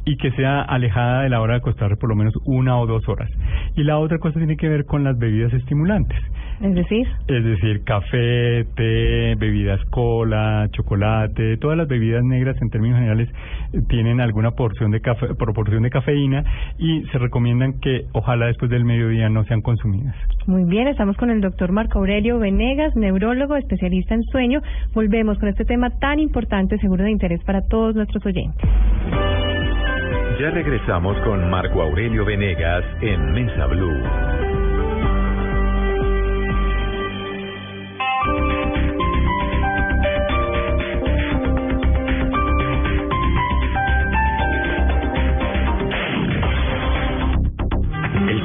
[0.05, 3.07] y que sea alejada de la hora de acostarse por lo menos una o dos
[3.07, 3.29] horas.
[3.75, 6.19] Y la otra cosa tiene que ver con las bebidas estimulantes.
[6.61, 12.99] Es decir, es decir, café, té, bebidas cola, chocolate, todas las bebidas negras en términos
[12.99, 13.29] generales
[13.89, 16.43] tienen alguna porción de cafe, proporción de cafeína
[16.77, 20.15] y se recomiendan que ojalá después del mediodía no sean consumidas.
[20.47, 24.61] Muy bien, estamos con el doctor Marco Aurelio Venegas, neurólogo, especialista en sueño.
[24.93, 28.69] Volvemos con este tema tan importante, seguro de interés para todos nuestros oyentes.
[30.39, 34.62] Ya regresamos con Marco Aurelio Venegas en Mesa Blue.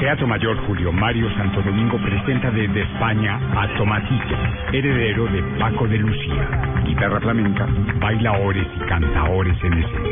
[0.08, 4.34] Teatro Mayor Julio Mario Santo Domingo presenta desde España a Tomasito,
[4.72, 6.48] heredero de Paco de Lucía.
[6.86, 7.66] Guitarra flamenca,
[8.00, 10.08] bailaores y cantaores en escena.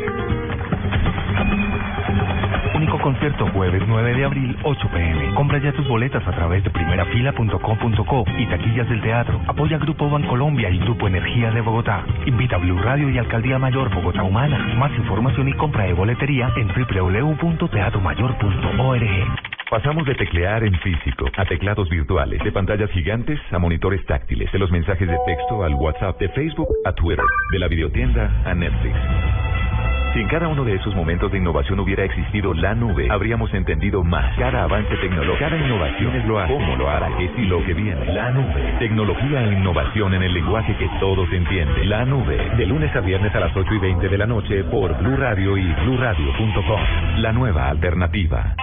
[2.75, 5.33] Único concierto jueves 9 de abril, 8 pm.
[5.33, 9.41] Compra ya tus boletas a través de primerafila.com.co y taquillas del teatro.
[9.47, 12.05] Apoya Grupo Bancolombia y Grupo Energía de Bogotá.
[12.27, 14.75] Invita a Blue Radio y Alcaldía Mayor Bogotá Humana.
[14.77, 19.56] Más información y compra de boletería en www.teatromayor.org.
[19.69, 24.59] Pasamos de teclear en físico a teclados virtuales, de pantallas gigantes a monitores táctiles, de
[24.59, 28.95] los mensajes de texto al WhatsApp, de Facebook a Twitter, de la videotienda a Netflix.
[30.13, 34.05] Si en cada uno de esos momentos de innovación hubiera existido la nube, habríamos entendido
[34.05, 34.37] más.
[34.37, 37.73] Cada avance tecnológico, cada innovación es lo hará, cómo lo hará, qué y lo que
[37.73, 38.13] viene.
[38.13, 38.75] La nube.
[38.79, 41.89] Tecnología e innovación en el lenguaje que todos entienden.
[41.89, 42.37] La nube.
[42.55, 45.57] De lunes a viernes a las 8 y 20 de la noche por Blue Radio
[45.57, 46.81] y BlueRadio.com.
[47.17, 48.55] La nueva alternativa.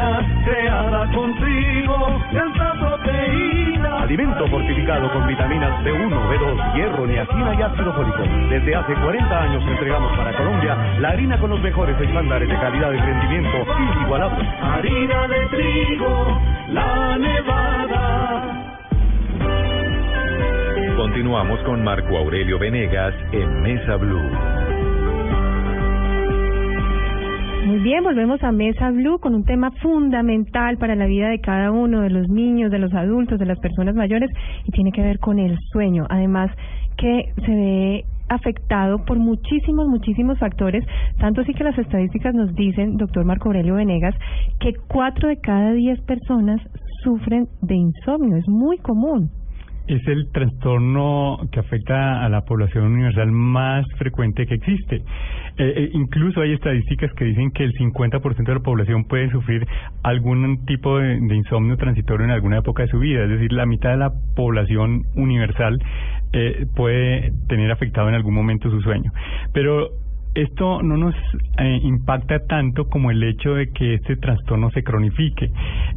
[0.00, 4.02] Vitamina, creada con trigo, alta proteína.
[4.02, 8.22] Alimento fortificado con vitaminas B1, B2, hierro, niacina y ácido fólico.
[8.48, 12.92] Desde hace 40 años entregamos para Colombia la harina con los mejores estándares de calidad
[12.92, 14.48] y rendimiento inigualables.
[14.62, 18.66] Harina de trigo, la nevada.
[20.96, 24.49] Continuamos con Marco Aurelio Venegas en Mesa Blue.
[27.70, 31.70] Muy bien, volvemos a Mesa Blue con un tema fundamental para la vida de cada
[31.70, 34.28] uno, de los niños, de los adultos, de las personas mayores,
[34.64, 36.04] y tiene que ver con el sueño.
[36.10, 36.50] Además,
[36.96, 40.84] que se ve afectado por muchísimos, muchísimos factores,
[41.20, 44.16] tanto así que las estadísticas nos dicen, doctor Marco Aurelio Venegas,
[44.58, 46.60] que cuatro de cada diez personas
[47.04, 49.30] sufren de insomnio, es muy común.
[49.86, 54.96] Es el trastorno que afecta a la población universal más frecuente que existe.
[54.96, 55.02] Eh,
[55.76, 59.66] eh, incluso hay estadísticas que dicen que el 50% de la población puede sufrir
[60.02, 63.90] algún tipo de, insomnio transitorio en alguna época de su vida, es decir, la mitad
[63.90, 65.78] de la población universal
[66.32, 69.12] eh, puede tener afectado en algún momento su sueño.
[69.52, 69.90] Pero
[70.34, 71.14] esto no nos
[71.58, 75.50] eh, impacta tanto como el hecho de que este trastorno se cronifique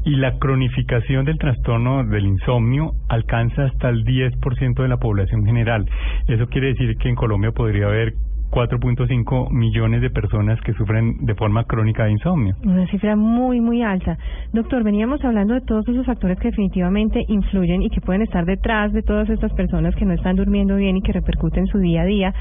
[0.05, 5.85] y la cronificación del trastorno del insomnio alcanza hasta el 10% de la población general.
[6.27, 8.13] Eso quiere decir que en Colombia podría haber
[8.53, 12.55] 4.5 millones de personas que sufren de forma crónica de insomnio.
[12.63, 14.15] Una cifra muy, muy alta.
[14.53, 18.93] Doctor, veníamos hablando de todos esos factores que definitivamente influyen y que pueden estar detrás
[18.93, 22.03] de todas estas personas que no están durmiendo bien y que repercuten en su día
[22.03, 22.33] a día.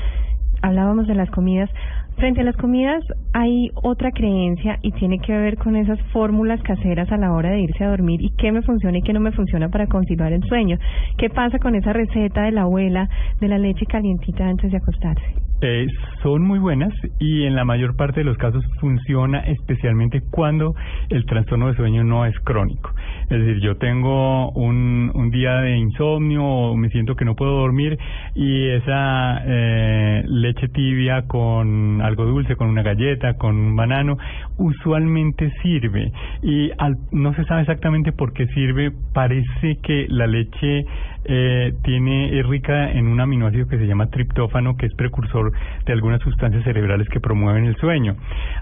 [0.63, 1.69] Hablábamos de las comidas.
[2.17, 7.11] Frente a las comidas hay otra creencia y tiene que ver con esas fórmulas caseras
[7.11, 9.33] a la hora de irse a dormir y qué me funciona y qué no me
[9.33, 10.79] funciona para conciliar el sueño.
[11.19, 13.09] ¿Qué pasa con esa receta de la abuela
[13.41, 15.52] de la leche calientita antes de acostarse?
[15.65, 15.87] Eh,
[16.25, 20.75] son muy buenas y en la mayor parte de los casos funciona especialmente cuando
[21.09, 22.91] el trastorno de sueño no es crónico.
[23.31, 27.61] Es decir, yo tengo un, un día de insomnio o me siento que no puedo
[27.61, 27.97] dormir
[28.35, 34.19] y esa eh, leche tibia con algo dulce, con una galleta, con un banano,
[34.63, 36.13] usualmente sirve.
[36.43, 38.93] Y al, no se sabe exactamente por qué sirve.
[39.13, 40.85] Parece que la leche
[41.25, 45.53] eh, tiene es rica en un aminoácido que se llama triptófano, que es precursor
[45.85, 48.17] de algunas sustancias cerebrales que promueven el sueño.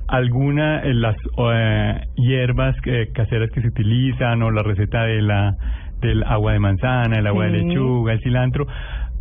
[0.09, 5.57] Algunas eh, las eh, hierbas eh, caseras que se utilizan o la receta de la
[6.01, 8.67] del agua de manzana, el agua de lechuga, el cilantro,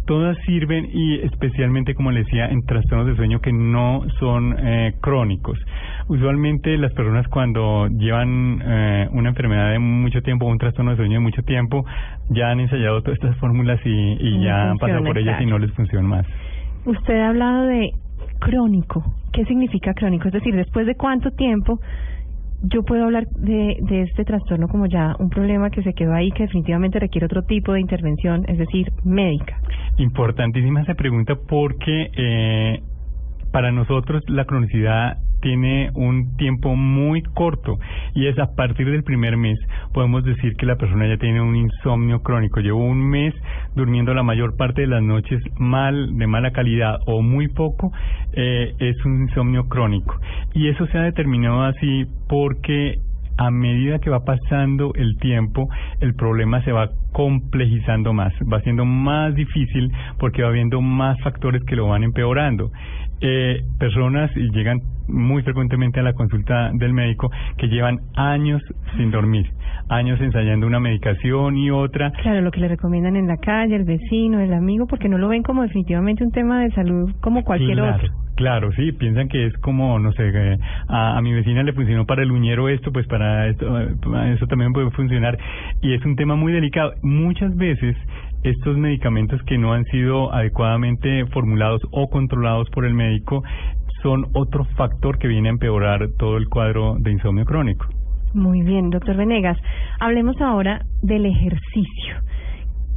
[0.09, 4.95] todas sirven y especialmente, como le decía, en trastornos de sueño que no son eh,
[5.01, 5.59] crónicos.
[6.07, 11.13] Usualmente las personas cuando llevan eh, una enfermedad de mucho tiempo, un trastorno de sueño
[11.13, 11.85] de mucho tiempo,
[12.31, 15.45] ya han ensayado todas estas fórmulas y, y No ya han pasado por ellas y
[15.45, 16.25] no les funciona más.
[16.85, 17.91] Usted ha hablado de
[18.39, 19.03] crónico.
[19.31, 20.27] ¿Qué significa crónico?
[20.29, 21.79] Es decir, después de cuánto tiempo
[22.61, 26.31] yo puedo hablar de, de este trastorno como ya un problema que se quedó ahí,
[26.31, 29.59] que definitivamente requiere otro tipo de intervención, es decir, médica.
[29.97, 32.81] Importantísima esa pregunta porque eh,
[33.51, 37.77] para nosotros la cronicidad tiene un tiempo muy corto
[38.13, 39.59] y es a partir del primer mes
[39.93, 42.59] podemos decir que la persona ya tiene un insomnio crónico.
[42.59, 43.33] Llevo un mes
[43.75, 47.91] durmiendo la mayor parte de las noches mal, de mala calidad o muy poco,
[48.33, 50.19] eh, es un insomnio crónico.
[50.53, 52.99] Y eso se ha determinado así porque
[53.37, 55.69] a medida que va pasando el tiempo,
[56.01, 61.63] el problema se va complejizando más, va siendo más difícil porque va habiendo más factores
[61.63, 62.71] que lo van empeorando.
[63.21, 68.61] Eh, personas llegan muy frecuentemente a la consulta del médico que llevan años
[68.97, 69.49] sin dormir,
[69.89, 72.11] años ensayando una medicación y otra.
[72.21, 75.27] Claro, lo que le recomiendan en la calle, el vecino, el amigo, porque no lo
[75.27, 78.13] ven como definitivamente un tema de salud como cualquier claro, otro.
[78.35, 82.05] Claro, sí, piensan que es como, no sé, eh, a, a mi vecina le funcionó
[82.05, 85.37] para el uñero esto, pues para esto, eh, para eso también puede funcionar.
[85.81, 86.93] Y es un tema muy delicado.
[87.01, 87.97] Muchas veces
[88.43, 93.43] estos medicamentos que no han sido adecuadamente formulados o controlados por el médico
[94.01, 97.87] son otro factor que viene a empeorar todo el cuadro de insomnio crónico.
[98.33, 99.57] Muy bien, doctor Venegas.
[99.99, 102.15] Hablemos ahora del ejercicio.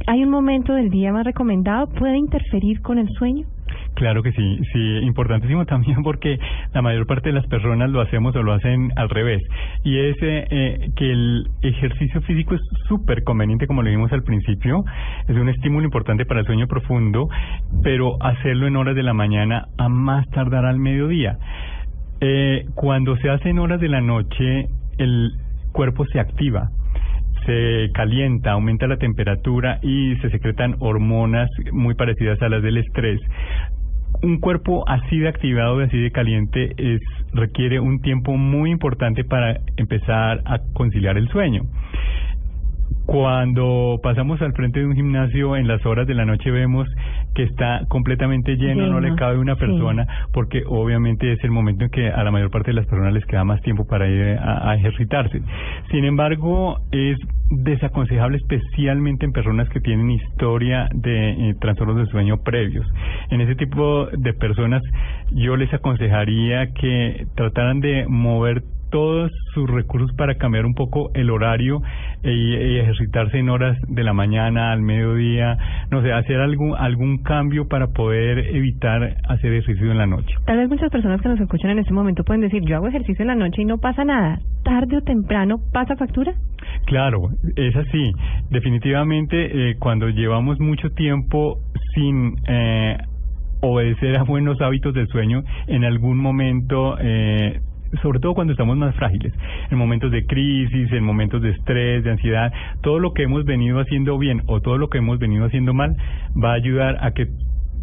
[0.05, 1.87] ¿Hay un momento del día más recomendado?
[1.87, 3.45] ¿Puede interferir con el sueño?
[3.95, 6.37] Claro que sí, sí, importantísimo también porque
[6.73, 9.41] la mayor parte de las personas lo hacemos o lo hacen al revés.
[9.83, 14.23] Y es eh, eh, que el ejercicio físico es súper conveniente, como lo vimos al
[14.23, 14.83] principio,
[15.27, 17.29] es un estímulo importante para el sueño profundo,
[17.81, 21.37] pero hacerlo en horas de la mañana a más tardar al mediodía.
[22.19, 25.31] Eh, cuando se hace en horas de la noche, el
[25.71, 26.69] cuerpo se activa
[27.45, 33.19] se calienta, aumenta la temperatura y se secretan hormonas muy parecidas a las del estrés.
[34.21, 37.01] Un cuerpo así de activado así de caliente es,
[37.33, 41.63] requiere un tiempo muy importante para empezar a conciliar el sueño.
[43.05, 46.87] Cuando pasamos al frente de un gimnasio en las horas de la noche vemos
[47.35, 49.61] que está completamente lleno, no le cabe una sí.
[49.61, 53.13] persona, porque obviamente es el momento en que a la mayor parte de las personas
[53.13, 55.41] les queda más tiempo para ir a, a ejercitarse.
[55.91, 57.17] Sin embargo, es
[57.49, 62.85] desaconsejable especialmente en personas que tienen historia de eh, trastornos de sueño previos.
[63.29, 64.81] En ese tipo de personas
[65.31, 71.31] yo les aconsejaría que trataran de mover todos sus recursos para cambiar un poco el
[71.31, 71.81] horario
[72.23, 75.57] y, y ejercitarse en horas de la mañana, al mediodía,
[75.89, 80.35] no sé, hacer algún algún cambio para poder evitar hacer ejercicio en la noche.
[80.45, 83.23] Tal vez muchas personas que nos escuchan en este momento pueden decir, yo hago ejercicio
[83.23, 84.39] en la noche y no pasa nada.
[84.63, 86.33] ¿Tarde o temprano pasa factura?
[86.85, 88.11] Claro, es así.
[88.51, 91.57] Definitivamente, eh, cuando llevamos mucho tiempo
[91.95, 92.97] sin eh,
[93.61, 97.59] obedecer a buenos hábitos del sueño, en algún momento, eh,
[98.01, 99.33] sobre todo cuando estamos más frágiles,
[99.69, 102.51] en momentos de crisis, en momentos de estrés, de ansiedad,
[102.81, 105.95] todo lo que hemos venido haciendo bien o todo lo que hemos venido haciendo mal
[106.41, 107.27] va a ayudar a que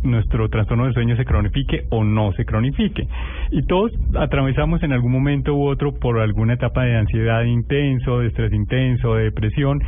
[0.02, 3.06] nuestro trastorno del sueño se cronifique o no se cronifique.
[3.50, 8.28] Y todos atravesamos en algún momento u otro por alguna etapa de ansiedad intenso, de
[8.28, 9.80] estrés intenso, de depresión.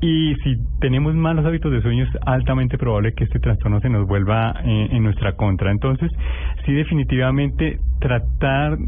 [0.00, 4.06] Y si tenemos malos hábitos de sueño, es altamente probable que este trastorno se nos
[4.06, 5.72] vuelva eh, en nuestra contra.
[5.72, 6.10] Entonces,
[6.64, 8.78] sí, definitivamente tratar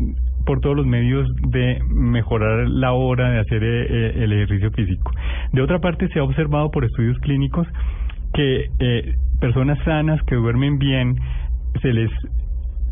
[0.45, 5.13] por todos los medios de mejorar la hora de hacer eh, eh, el ejercicio físico.
[5.53, 7.67] De otra parte, se ha observado por estudios clínicos
[8.35, 11.17] que eh, personas sanas que duermen bien
[11.83, 12.11] se les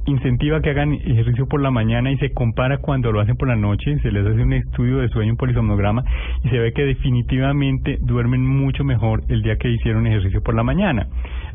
[0.09, 3.57] incentiva que hagan ejercicio por la mañana y se compara cuando lo hacen por la
[3.57, 6.03] noche, se les hace un estudio de sueño, un polisomnograma
[6.45, 10.63] y se ve que definitivamente duermen mucho mejor el día que hicieron ejercicio por la
[10.63, 11.07] mañana.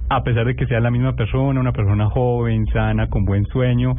[0.09, 3.95] A pesar de que sea la misma persona, una persona joven, sana, con buen sueño,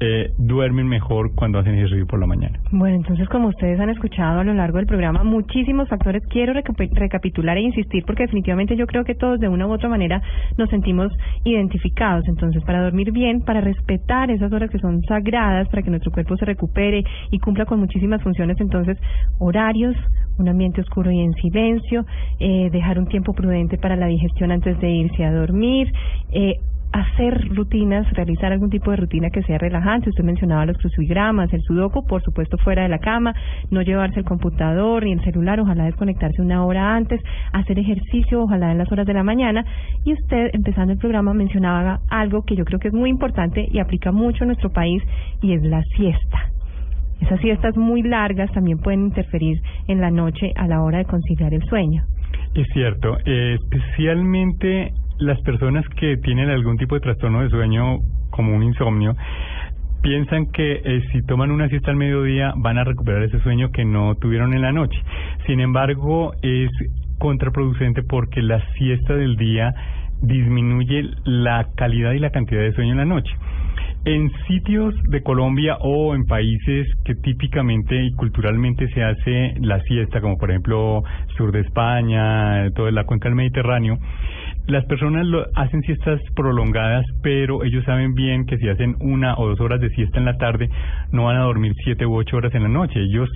[0.00, 2.58] eh, duermen mejor cuando hacen ejercicio por la mañana.
[2.70, 6.22] Bueno, entonces como ustedes han escuchado a lo largo del programa, muchísimos factores.
[6.28, 9.88] Quiero recapi- recapitular e insistir porque definitivamente yo creo que todos de una u otra
[9.88, 10.22] manera
[10.56, 11.12] nos sentimos
[11.44, 12.26] identificados.
[12.28, 16.36] Entonces, para dormir bien, para respetar esas horas que son sagradas, para que nuestro cuerpo
[16.36, 18.96] se recupere y cumpla con muchísimas funciones, entonces,
[19.38, 19.96] horarios,
[20.38, 22.04] un ambiente oscuro y en silencio,
[22.38, 25.92] eh, dejar un tiempo prudente para la digestión antes de irse a dormir,
[26.32, 26.54] eh,
[26.92, 30.10] hacer rutinas, realizar algún tipo de rutina que sea relajante.
[30.10, 33.34] Usted mencionaba los crucigramas, el sudoku, por supuesto fuera de la cama,
[33.70, 37.20] no llevarse el computador ni el celular, ojalá desconectarse una hora antes,
[37.52, 39.64] hacer ejercicio, ojalá en las horas de la mañana.
[40.04, 43.78] Y usted, empezando el programa, mencionaba algo que yo creo que es muy importante y
[43.78, 45.02] aplica mucho en nuestro país
[45.42, 46.50] y es la siesta.
[47.20, 51.52] Esas siestas muy largas también pueden interferir en la noche a la hora de conciliar
[51.52, 52.04] el sueño.
[52.54, 57.98] Es cierto, eh, especialmente las personas que tienen algún tipo de trastorno de sueño
[58.30, 59.16] como un insomnio,
[60.02, 63.84] piensan que eh, si toman una siesta al mediodía van a recuperar ese sueño que
[63.84, 64.98] no tuvieron en la noche.
[65.46, 66.70] Sin embargo, es
[67.18, 69.74] contraproducente porque la siesta del día
[70.22, 73.32] disminuye la calidad y la cantidad de sueño en la noche.
[74.04, 80.20] En sitios de Colombia o en países que típicamente y culturalmente se hace la siesta,
[80.20, 81.02] como por ejemplo
[81.36, 83.98] sur de España, toda la cuenca del Mediterráneo,
[84.68, 89.48] las personas lo, hacen siestas prolongadas, pero ellos saben bien que si hacen una o
[89.48, 90.68] dos horas de siesta en la tarde,
[91.10, 93.00] no van a dormir siete u ocho horas en la noche.
[93.00, 93.30] Ellos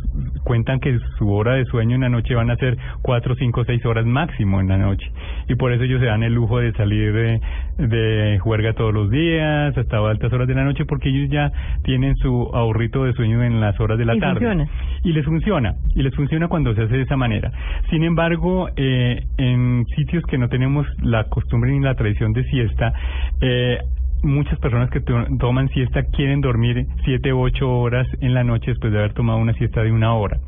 [0.44, 3.84] cuentan que su hora de sueño en la noche van a ser cuatro, cinco, seis
[3.86, 5.10] horas máximo en la noche.
[5.48, 7.40] Y por eso ellos se dan el lujo de salir de,
[7.78, 11.50] de juerga todos los días, hasta altas horas de la noche, porque ellos ya
[11.84, 14.40] tienen su ahorrito de sueño en las horas de la Y tarde.
[14.40, 14.66] funciona.
[15.04, 17.50] Y les funciona, y les funciona cuando se hace de esa manera.
[17.90, 22.92] Sin embargo, eh, en sitios que no tenemos la costumbre ni la tradición de siesta,
[23.40, 23.78] eh,
[24.24, 28.70] muchas personas que to- toman siesta quieren dormir siete u ocho horas en la noche
[28.70, 30.38] después de haber tomado una siesta de una hora.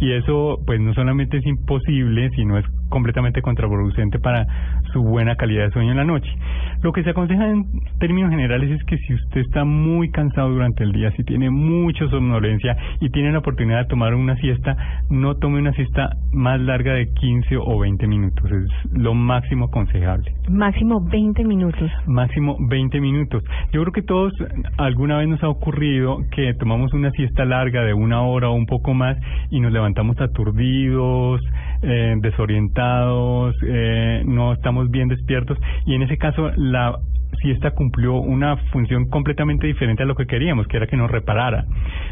[0.00, 4.46] Y eso, pues, no solamente es imposible, sino es completamente contraproducente para
[4.92, 6.30] su buena calidad de sueño en la noche.
[6.82, 7.64] Lo que se aconseja en
[7.98, 12.08] términos generales es que si usted está muy cansado durante el día, si tiene mucha
[12.08, 14.76] somnolencia y tiene la oportunidad de tomar una siesta,
[15.10, 18.50] no tome una siesta más larga de 15 o 20 minutos.
[18.50, 20.32] Es lo máximo aconsejable.
[20.48, 21.90] Máximo 20 minutos.
[22.06, 23.42] Máximo 20 minutos.
[23.72, 24.32] Yo creo que todos
[24.76, 28.66] alguna vez nos ha ocurrido que tomamos una siesta larga de una hora o un
[28.66, 29.16] poco más
[29.50, 31.40] y nos levantamos aturdidos,
[31.82, 36.98] eh, desorientados, eh, no estamos bien despiertos y en ese caso la
[37.40, 41.64] siesta cumplió una función completamente diferente a lo que queríamos, que era que nos reparara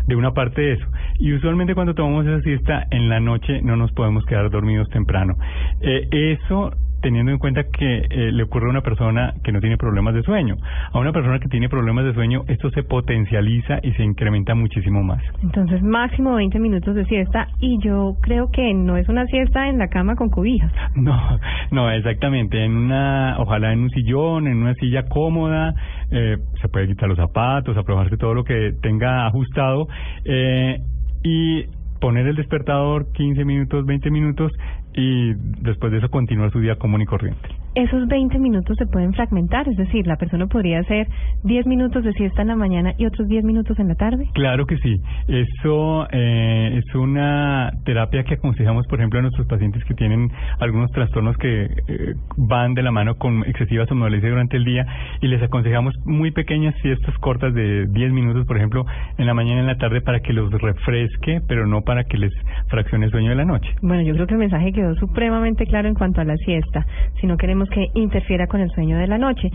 [0.06, 0.86] de una parte de eso.
[1.18, 5.34] Y usualmente cuando tomamos esa siesta en la noche no nos podemos quedar dormidos temprano.
[5.80, 6.72] Eh, eso
[7.06, 10.24] teniendo en cuenta que eh, le ocurre a una persona que no tiene problemas de
[10.24, 10.56] sueño.
[10.92, 15.04] A una persona que tiene problemas de sueño, esto se potencializa y se incrementa muchísimo
[15.04, 15.22] más.
[15.40, 19.78] Entonces, máximo 20 minutos de siesta y yo creo que no es una siesta en
[19.78, 20.72] la cama con cobijas.
[20.96, 21.38] No,
[21.70, 22.64] no, exactamente.
[22.64, 25.74] En una, ojalá en un sillón, en una silla cómoda,
[26.10, 29.86] eh, se puede quitar los zapatos, aprobarse todo lo que tenga ajustado
[30.24, 30.80] eh,
[31.22, 31.66] y
[32.00, 34.52] poner el despertador 15 minutos, 20 minutos
[34.96, 37.65] y después de eso continuar su día común y corriente.
[37.76, 41.08] Esos 20 minutos se pueden fragmentar, es decir, la persona podría hacer
[41.44, 44.30] 10 minutos de siesta en la mañana y otros 10 minutos en la tarde.
[44.32, 44.98] Claro que sí.
[45.28, 50.90] Eso eh, es una terapia que aconsejamos, por ejemplo, a nuestros pacientes que tienen algunos
[50.92, 54.86] trastornos que eh, van de la mano con excesiva somnolencia durante el día
[55.20, 58.86] y les aconsejamos muy pequeñas siestas cortas de 10 minutos, por ejemplo,
[59.18, 62.16] en la mañana y en la tarde para que los refresque, pero no para que
[62.16, 62.32] les
[62.68, 63.68] fraccione el sueño de la noche.
[63.82, 66.86] Bueno, yo creo que el mensaje quedó supremamente claro en cuanto a la siesta,
[67.20, 69.50] si no queremos que interfiera con el sueño de la noche.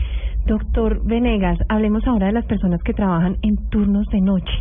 [0.45, 4.53] Doctor Venegas, hablemos ahora de las personas que trabajan en turnos de noche,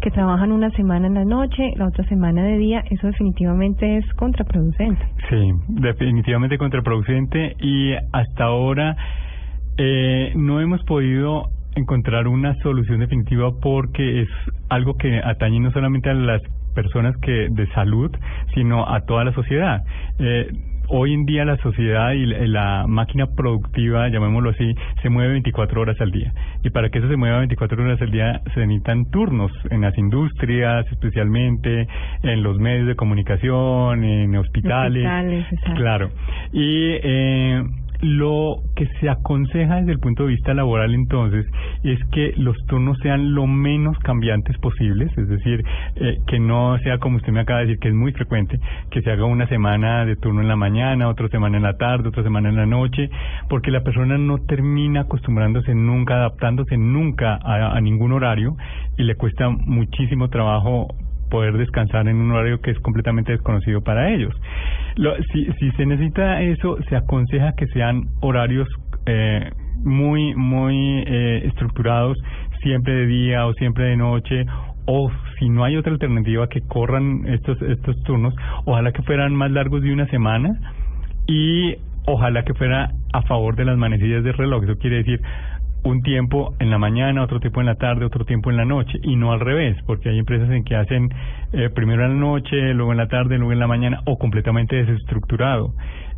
[0.00, 4.14] que trabajan una semana en la noche, la otra semana de día, eso definitivamente es
[4.14, 5.02] contraproducente.
[5.28, 8.96] Sí, definitivamente contraproducente y hasta ahora
[9.76, 14.28] eh, no hemos podido encontrar una solución definitiva porque es
[14.70, 16.42] algo que atañe no solamente a las
[16.74, 18.10] personas que de salud,
[18.54, 19.82] sino a toda la sociedad.
[20.18, 20.48] Eh,
[20.88, 26.00] hoy en día la sociedad y la, máquina productiva, llamémoslo así, se mueve 24 horas
[26.00, 26.32] al día.
[26.62, 29.96] Y para que eso se mueva 24 horas al día se necesitan turnos en las
[29.98, 31.86] industrias, especialmente
[32.22, 35.06] en los medios de comunicación, en hospitales.
[35.06, 35.46] Hospitales.
[35.76, 36.10] Claro.
[36.52, 37.62] Y eh,
[38.00, 41.46] lo que se aconseja desde el punto de vista laboral entonces
[41.82, 45.64] es que los turnos sean lo menos cambiantes posibles, es decir,
[45.96, 48.58] eh, que no sea como usted me acaba de decir, que es muy frecuente,
[48.90, 52.08] que se haga una semana de turno en la mañana, otra semana en la tarde,
[52.08, 53.10] otra semana en la noche,
[53.48, 58.56] porque la persona no termina acostumbrándose nunca, adaptándose nunca a, a ningún horario
[58.96, 60.88] y le cuesta muchísimo trabajo
[61.30, 64.34] poder descansar en un horario que es completamente desconocido para ellos.
[64.96, 68.68] Lo, si, si se necesita eso, se aconseja que sean horarios
[69.06, 69.50] eh,
[69.84, 72.16] muy, muy eh, estructurados,
[72.62, 74.46] siempre de día o siempre de noche,
[74.86, 79.50] o si no hay otra alternativa que corran estos, estos turnos, ojalá que fueran más
[79.50, 80.50] largos de una semana
[81.26, 81.74] y
[82.06, 84.64] ojalá que fuera a favor de las manecillas del reloj.
[84.64, 85.20] Eso quiere decir
[85.86, 88.98] un tiempo en la mañana, otro tiempo en la tarde, otro tiempo en la noche,
[89.02, 91.08] y no al revés, porque hay empresas en que hacen
[91.52, 94.76] eh, primero en la noche, luego en la tarde, luego en la mañana, o completamente
[94.76, 95.74] desestructurado.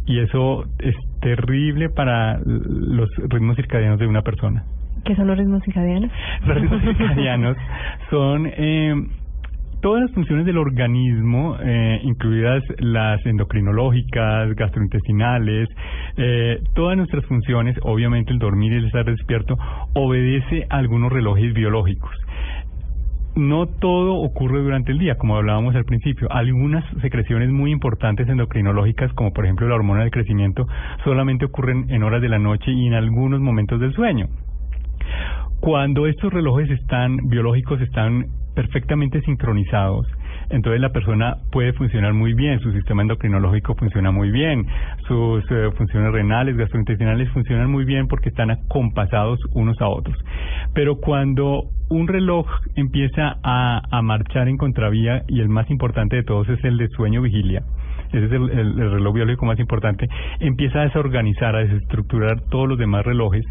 [0.06, 4.64] Y eso es terrible para los ritmos circadianos de una persona.
[5.04, 6.10] ¿Qué son los ritmos circadianos?
[6.46, 7.56] Los ritmos circadianos
[8.10, 8.94] son eh,
[9.81, 15.68] todas las funciones del organismo, eh, incluidas las endocrinológicas, gastrointestinales,
[16.16, 19.57] eh, todas nuestras funciones, obviamente el dormir y el estar despierto,
[19.95, 22.11] obedece a algunos relojes biológicos.
[23.37, 26.26] No todo ocurre durante el día, como hablábamos al principio.
[26.33, 30.66] Algunas secreciones muy importantes endocrinológicas, como por ejemplo la hormona del crecimiento,
[31.05, 34.26] solamente ocurren en horas de la noche y en algunos momentos del sueño.
[35.61, 38.26] Cuando estos relojes están biológicos están
[38.59, 40.04] perfectamente sincronizados,
[40.50, 44.66] entonces la persona puede funcionar muy bien, su sistema endocrinológico funciona muy bien,
[45.06, 50.16] sus eh, funciones renales, gastrointestinales funcionan muy bien porque están acompasados unos a otros.
[50.74, 56.48] Pero cuando un reloj empieza a, marchar en contravía y el más importante de todos
[56.48, 57.62] es el de sueño-vigilia,
[58.09, 60.09] ese es el, el, reloj biológico más importante,
[60.40, 63.44] empieza a desorganizar, a desestructurar todos los demás relojes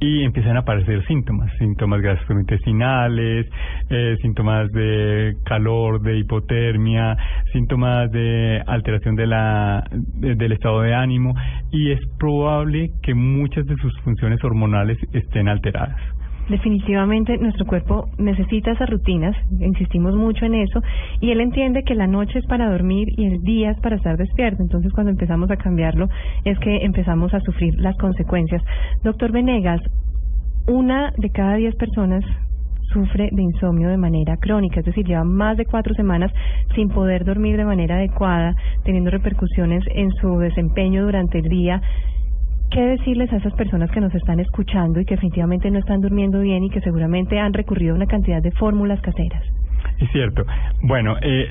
[0.00, 3.46] y empiezan a aparecer síntomas, síntomas gastrointestinales,
[3.90, 7.16] eh, síntomas de calor, de hipotermia,
[7.52, 11.34] síntomas de alteración de la, de, del estado de ánimo
[11.70, 16.00] y es probable que muchas de sus funciones hormonales estén alteradas.
[16.48, 20.82] Definitivamente nuestro cuerpo necesita esas rutinas, insistimos mucho en eso,
[21.20, 24.16] y él entiende que la noche es para dormir y el día es para estar
[24.18, 24.62] despierto.
[24.62, 26.08] Entonces cuando empezamos a cambiarlo
[26.44, 28.62] es que empezamos a sufrir las consecuencias.
[29.02, 29.80] Doctor Venegas,
[30.66, 32.24] una de cada diez personas
[32.92, 36.30] sufre de insomnio de manera crónica, es decir, lleva más de cuatro semanas
[36.74, 41.80] sin poder dormir de manera adecuada, teniendo repercusiones en su desempeño durante el día
[42.74, 46.40] ¿Qué decirles a esas personas que nos están escuchando y que definitivamente no están durmiendo
[46.40, 49.44] bien y que seguramente han recurrido a una cantidad de fórmulas caseras?
[50.00, 50.44] Es cierto.
[50.82, 51.46] Bueno, eh,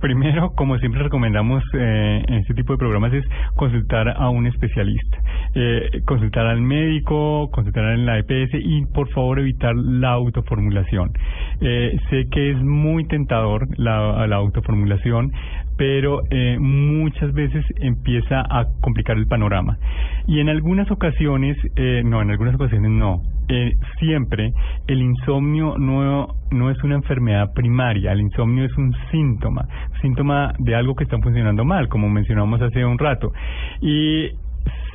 [0.00, 3.26] primero, como siempre recomendamos eh, en este tipo de programas, es
[3.56, 5.18] consultar a un especialista.
[5.54, 11.12] Eh, consultar al médico, consultar en la EPS y por favor evitar la autoformulación.
[11.60, 15.30] Sé que es muy tentador la autoformulación,
[15.78, 19.78] pero eh, muchas veces empieza a complicar el panorama.
[20.26, 23.22] Y en algunas ocasiones, eh, no, en algunas ocasiones no.
[23.48, 24.52] Eh, siempre
[24.88, 29.66] el insomnio no, no es una enfermedad primaria, el insomnio es un síntoma,
[30.02, 33.32] síntoma de algo que está funcionando mal, como mencionamos hace un rato.
[33.80, 34.32] Y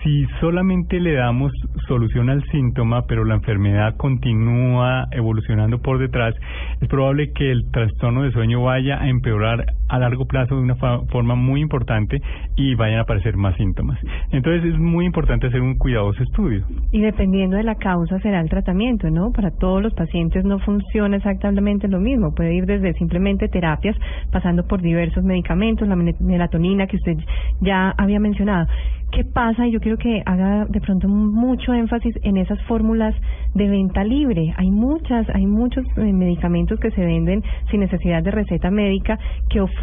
[0.03, 1.51] si solamente le damos
[1.87, 6.35] solución al síntoma, pero la enfermedad continúa evolucionando por detrás,
[6.81, 10.75] es probable que el trastorno de sueño vaya a empeorar a largo plazo de una
[10.75, 12.19] forma muy importante
[12.55, 13.99] y vayan a aparecer más síntomas.
[14.31, 16.65] Entonces es muy importante hacer un cuidadoso estudio.
[16.91, 19.31] Y dependiendo de la causa será el tratamiento, ¿no?
[19.31, 22.33] Para todos los pacientes no funciona exactamente lo mismo.
[22.33, 23.95] Puede ir desde simplemente terapias,
[24.31, 27.17] pasando por diversos medicamentos, la melatonina que usted
[27.61, 28.67] ya había mencionado.
[29.11, 29.67] ¿Qué pasa?
[29.67, 33.13] Yo quiero que haga de pronto mucho énfasis en esas fórmulas
[33.53, 34.55] de venta libre.
[34.57, 39.19] Hay muchas, hay muchos eh, medicamentos que se venden sin necesidad de receta médica
[39.51, 39.82] que ofrecen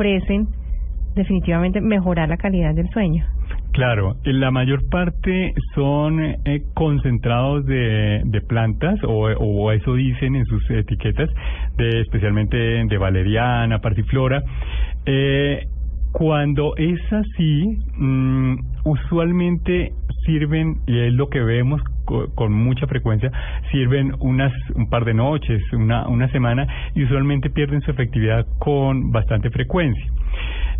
[1.15, 3.25] definitivamente mejorar la calidad del sueño.
[3.73, 11.31] Claro, la mayor parte son eh, concentrados de, plantas o, eso dicen en sus etiquetas,
[11.79, 14.43] especialmente de valeriana, partiflora.
[15.07, 15.67] Eh,
[16.13, 19.93] cuando es así, mmm, usualmente
[20.27, 21.81] sirven, y es lo que vemos
[22.35, 23.31] con mucha frecuencia,
[23.71, 29.13] sirven unas un par de noches, una, una semana, y usualmente pierden su efectividad con
[29.13, 30.11] bastante frecuencia.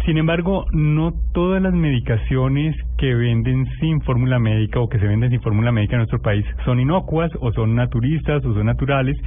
[0.07, 5.31] Sin embargo, no todas las medicaciones que venden sin fórmula médica o que se venden
[5.31, 9.19] sin fórmula médica en nuestro país son inocuas o son naturistas o son naturales.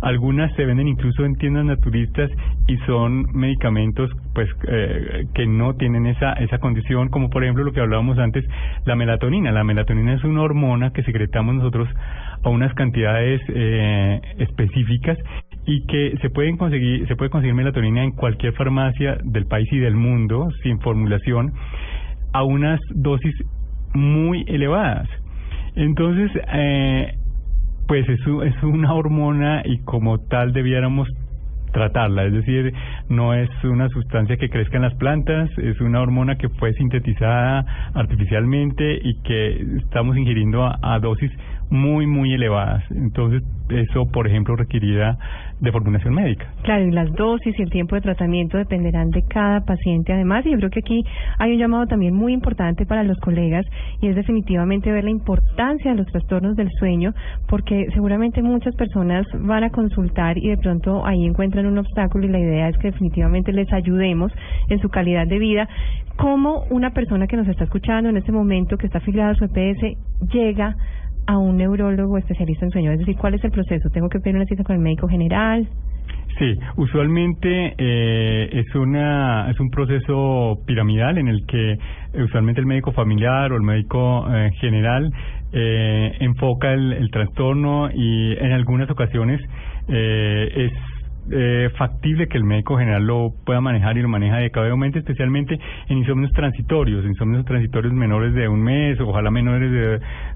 [0.00, 2.30] Algunas se venden incluso en tiendas naturistas
[2.66, 7.72] y son medicamentos pues eh, que no tienen esa esa condición, como por ejemplo lo
[7.72, 8.44] que hablábamos antes,
[8.86, 9.52] la melatonina.
[9.52, 11.88] La melatonina es una hormona que secretamos nosotros
[12.42, 15.18] a unas cantidades eh, específicas
[15.66, 19.78] y que se pueden conseguir se puede conseguir melatonina en cualquier farmacia del país y
[19.78, 21.52] del mundo sin formulación
[22.32, 23.34] a unas dosis
[23.94, 25.08] muy elevadas.
[25.76, 27.14] Entonces eh,
[27.86, 31.08] pues es, es una hormona y como tal debiéramos
[31.72, 32.72] tratarla, es decir,
[33.08, 37.64] no es una sustancia que crezca en las plantas, es una hormona que fue sintetizada
[37.94, 41.30] artificialmente y que estamos ingiriendo a, a dosis
[41.70, 42.84] muy, muy elevadas.
[42.90, 45.18] Entonces, eso, por ejemplo, requerirá
[45.60, 46.46] de formulación médica.
[46.62, 50.12] Claro, y las dosis y el tiempo de tratamiento dependerán de cada paciente.
[50.12, 51.04] Además, yo creo que aquí
[51.38, 53.64] hay un llamado también muy importante para los colegas
[54.00, 57.14] y es definitivamente ver la importancia de los trastornos del sueño,
[57.48, 62.30] porque seguramente muchas personas van a consultar y de pronto ahí encuentran un obstáculo y
[62.30, 64.32] la idea es que definitivamente les ayudemos
[64.68, 65.68] en su calidad de vida.
[66.16, 69.44] ¿Cómo una persona que nos está escuchando en este momento, que está afiliada a su
[69.44, 69.96] EPS,
[70.32, 70.76] llega
[71.26, 72.92] a un neurólogo especialista en sueño?
[72.92, 73.88] Es decir, ¿cuál es el proceso?
[73.90, 75.68] ¿Tengo que pedir una cita con el médico general?
[76.38, 81.78] Sí, usualmente eh, es una es un proceso piramidal en el que
[82.24, 85.12] usualmente el médico familiar o el médico eh, general
[85.52, 89.40] eh, enfoca el, el trastorno y en algunas ocasiones
[89.88, 90.72] eh, es
[91.30, 95.58] eh, factible que el médico general lo pueda manejar y lo maneja adecuadamente, especialmente
[95.88, 99.70] en insomnios transitorios, insomnios transitorios menores de un mes, ojalá menores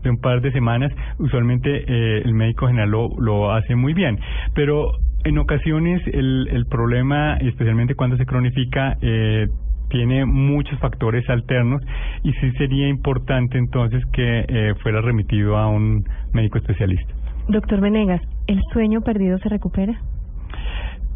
[0.03, 4.19] de, un par de semanas, usualmente eh, el médico general lo, lo hace muy bien.
[4.55, 4.93] Pero
[5.25, 9.49] en ocasiones el, el problema, especialmente cuando se cronifica, eh,
[9.89, 11.83] tiene muchos factores alternos
[12.23, 17.13] y sí sería importante entonces que eh, fuera remitido a un médico especialista.
[17.49, 20.01] Doctor Venegas, ¿el sueño perdido se recupera?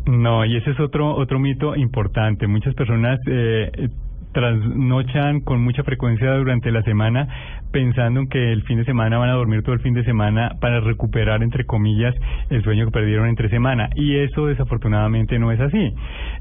[0.06, 2.46] No, y ese es otro otro mito importante.
[2.46, 3.88] Muchas personas eh,
[4.32, 7.28] trasnochan con mucha frecuencia durante la semana
[7.72, 10.56] pensando en que el fin de semana van a dormir todo el fin de semana
[10.60, 12.14] para recuperar, entre comillas,
[12.48, 13.88] el sueño que perdieron entre semana.
[13.94, 15.92] Y eso desafortunadamente no es así.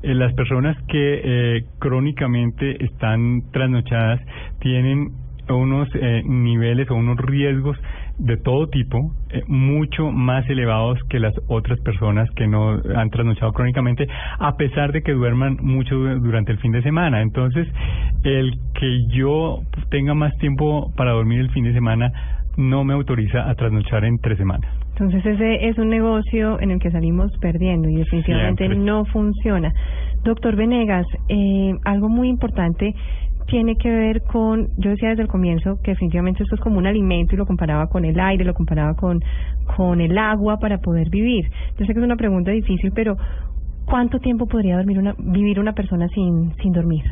[0.03, 4.21] Eh, las personas que eh, crónicamente están trasnochadas
[4.59, 5.11] tienen
[5.49, 7.77] unos eh, niveles o unos riesgos
[8.19, 13.53] de todo tipo, eh, mucho más elevados que las otras personas que no han trasnochado
[13.53, 14.07] crónicamente,
[14.39, 17.21] a pesar de que duerman mucho du- durante el fin de semana.
[17.21, 17.67] Entonces,
[18.23, 19.59] el que yo
[19.89, 22.11] tenga más tiempo para dormir el fin de semana
[22.57, 24.69] no me autoriza a trasnochar en tres semanas.
[24.91, 28.83] Entonces ese es un negocio en el que salimos perdiendo y definitivamente Siempre.
[28.85, 29.71] no funciona.
[30.25, 32.93] Doctor Venegas, eh, algo muy importante
[33.49, 36.87] tiene que ver con, yo decía desde el comienzo que definitivamente esto es como un
[36.87, 39.19] alimento y lo comparaba con el aire, lo comparaba con,
[39.75, 41.49] con el agua para poder vivir.
[41.77, 43.17] Yo sé que es una pregunta difícil, pero
[43.85, 47.03] ¿cuánto tiempo podría dormir una, vivir una persona sin, sin dormir?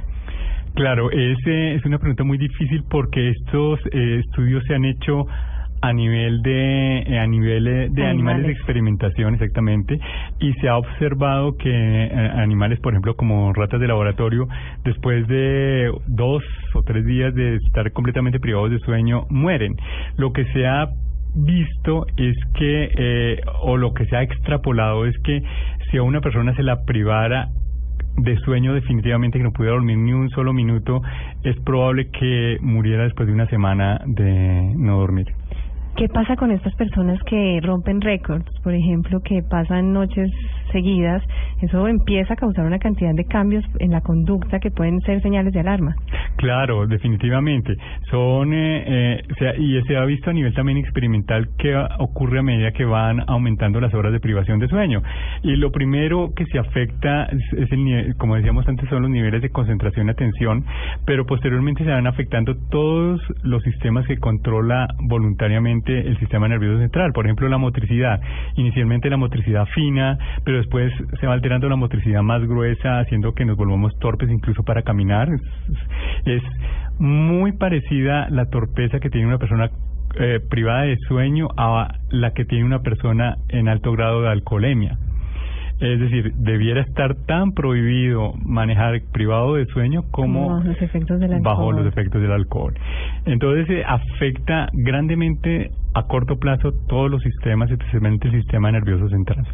[0.75, 5.25] Claro, es, es una pregunta muy difícil porque estos eh, estudios se han hecho
[5.81, 8.09] a nivel de eh, a nivel eh, de animales.
[8.09, 8.45] Animales.
[8.47, 9.99] de experimentación exactamente
[10.39, 14.47] y se ha observado que eh, animales por ejemplo como ratas de laboratorio
[14.83, 19.75] después de dos o tres días de estar completamente privados de sueño mueren
[20.17, 20.87] lo que se ha
[21.35, 25.41] visto es que eh, o lo que se ha extrapolado es que
[25.91, 27.49] si a una persona se la privara
[28.17, 31.01] de sueño definitivamente que no pudiera dormir ni un solo minuto,
[31.43, 35.27] es probable que muriera después de una semana de no dormir.
[35.97, 40.29] ¿Qué pasa con estas personas que rompen récords, por ejemplo, que pasan noches
[40.71, 41.23] seguidas?
[41.59, 45.53] Eso empieza a causar una cantidad de cambios en la conducta que pueden ser señales
[45.53, 45.95] de alarma.
[46.35, 47.73] Claro, definitivamente.
[48.11, 52.71] Son eh, eh, y se ha visto a nivel también experimental que ocurre a medida
[52.73, 55.01] que van aumentando las horas de privación de sueño.
[55.41, 57.23] Y lo primero que se afecta
[57.57, 60.63] es el nivel, como decíamos antes, son los niveles de concentración y atención,
[61.07, 67.11] pero posteriormente se van afectando todos los sistemas que controla voluntariamente el sistema nervioso central.
[67.13, 68.19] Por ejemplo, la motricidad.
[68.55, 73.45] Inicialmente la motricidad fina, pero después se va alterando la motricidad más gruesa, haciendo que
[73.45, 75.29] nos volvamos torpes incluso para caminar.
[76.25, 76.43] Es,
[76.99, 79.69] muy parecida la torpeza que tiene una persona
[80.19, 84.97] eh, privada de sueño a la que tiene una persona en alto grado de alcoholemia.
[85.79, 91.39] Es decir, debiera estar tan prohibido manejar privado de sueño como Como los efectos del
[91.41, 92.73] bajo los efectos del alcohol.
[93.25, 99.45] Entonces eh, afecta grandemente a corto plazo todos los sistemas, especialmente el sistema nervioso central.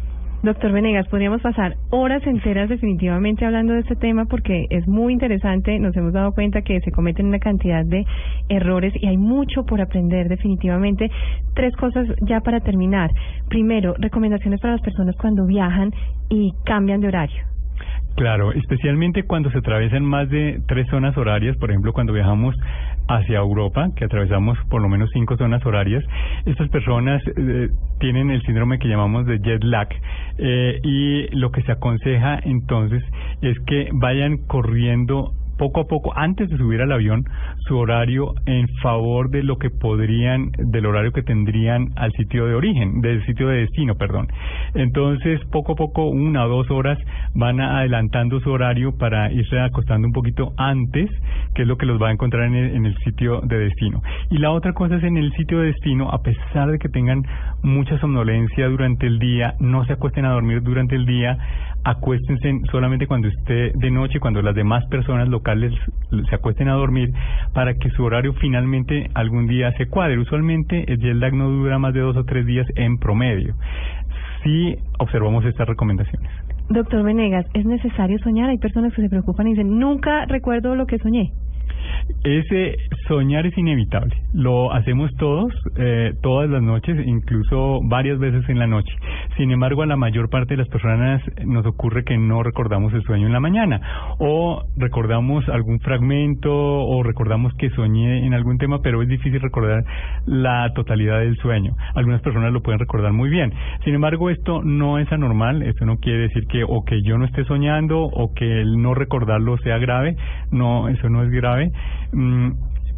[0.44, 5.78] Doctor Venegas, podríamos pasar horas enteras definitivamente hablando de este tema porque es muy interesante.
[5.78, 8.04] Nos hemos dado cuenta que se cometen una cantidad de
[8.50, 11.10] errores y hay mucho por aprender definitivamente.
[11.54, 13.10] Tres cosas ya para terminar.
[13.48, 15.92] Primero, recomendaciones para las personas cuando viajan
[16.28, 17.44] y cambian de horario.
[18.16, 22.54] Claro, especialmente cuando se atraviesan más de tres zonas horarias, por ejemplo, cuando viajamos
[23.08, 26.04] hacia Europa, que atravesamos por lo menos cinco zonas horarias,
[26.46, 27.68] estas personas eh,
[27.98, 29.88] tienen el síndrome que llamamos de jet lag
[30.38, 33.02] eh, y lo que se aconseja entonces
[33.42, 37.24] es que vayan corriendo poco a poco, antes de subir al avión,
[37.66, 42.54] su horario en favor de lo que podrían, del horario que tendrían al sitio de
[42.54, 44.28] origen, del sitio de destino, perdón.
[44.74, 46.98] Entonces, poco a poco, una o dos horas,
[47.34, 51.10] van adelantando su horario para irse acostando un poquito antes,
[51.54, 54.02] que es lo que los va a encontrar en el, en el sitio de destino.
[54.30, 57.22] Y la otra cosa es en el sitio de destino, a pesar de que tengan
[57.62, 61.38] mucha somnolencia durante el día, no se acuesten a dormir durante el día,
[61.84, 65.72] acuéstense solamente cuando esté de noche, cuando las demás personas locales
[66.28, 67.10] se acuesten a dormir,
[67.54, 70.18] para que su horario finalmente algún día se cuadre.
[70.18, 73.54] Usualmente el jet lag no dura más de dos o tres días en promedio.
[74.42, 76.30] Si observamos estas recomendaciones.
[76.68, 78.50] Doctor Venegas, ¿es necesario soñar?
[78.50, 81.32] Hay personas que se preocupan y dicen, nunca recuerdo lo que soñé.
[82.22, 84.14] Ese soñar es inevitable.
[84.32, 88.92] Lo hacemos todos, eh, todas las noches, incluso varias veces en la noche.
[89.36, 93.02] Sin embargo, a la mayor parte de las personas nos ocurre que no recordamos el
[93.02, 93.80] sueño en la mañana.
[94.18, 99.84] O recordamos algún fragmento o recordamos que soñé en algún tema, pero es difícil recordar
[100.26, 101.74] la totalidad del sueño.
[101.94, 103.52] Algunas personas lo pueden recordar muy bien.
[103.84, 105.62] Sin embargo, esto no es anormal.
[105.62, 108.94] Esto no quiere decir que o que yo no esté soñando o que el no
[108.94, 110.16] recordarlo sea grave.
[110.50, 111.53] No, eso no es grave.
[112.12, 112.50] Mm,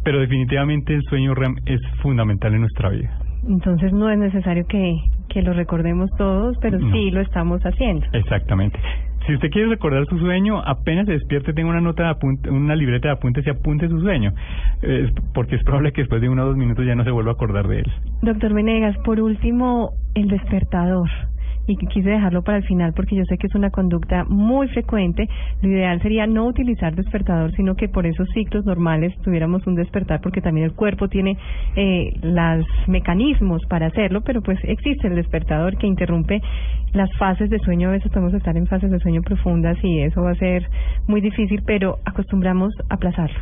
[0.03, 3.09] pero definitivamente el sueño REM es fundamental en nuestra vida.
[3.47, 4.95] Entonces no es necesario que
[5.29, 6.89] que lo recordemos todos, pero No.
[6.93, 8.05] sí lo estamos haciendo.
[8.13, 8.79] Exactamente.
[9.25, 12.75] Si usted quiere recordar su sueño, apenas se despierte, tenga una nota de apunte, una
[12.77, 14.31] libreta de apuntes y apunte su sueño,
[14.83, 17.31] Eh, porque es probable que después de uno o dos minutos ya no se vuelva
[17.31, 17.91] a acordar de él.
[18.21, 21.09] Doctor Venegas, por último, el despertador.
[21.67, 24.69] Y que quise dejarlo para el final porque yo sé que es una conducta muy
[24.69, 25.27] frecuente.
[25.61, 30.21] Lo ideal sería no utilizar despertador, sino que por esos ciclos normales tuviéramos un despertar
[30.21, 31.37] porque también el cuerpo tiene
[31.75, 36.41] eh, los mecanismos para hacerlo, pero pues existe el despertador que interrumpe
[36.93, 37.89] las fases de sueño.
[37.89, 40.67] A veces podemos estar en fases de sueño profundas y eso va a ser
[41.07, 43.39] muy difícil, pero acostumbramos a aplazarlo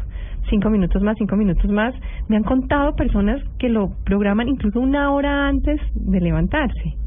[0.50, 1.94] cinco minutos más, cinco minutos más.
[2.28, 7.05] Me han contado personas que lo programan incluso una hora antes de levantarse.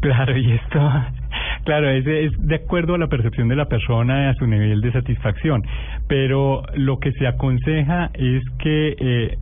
[0.00, 0.92] Claro, y esto,
[1.64, 4.92] claro, es, es de acuerdo a la percepción de la persona a su nivel de
[4.92, 5.62] satisfacción.
[6.08, 9.38] Pero lo que se aconseja es que eh,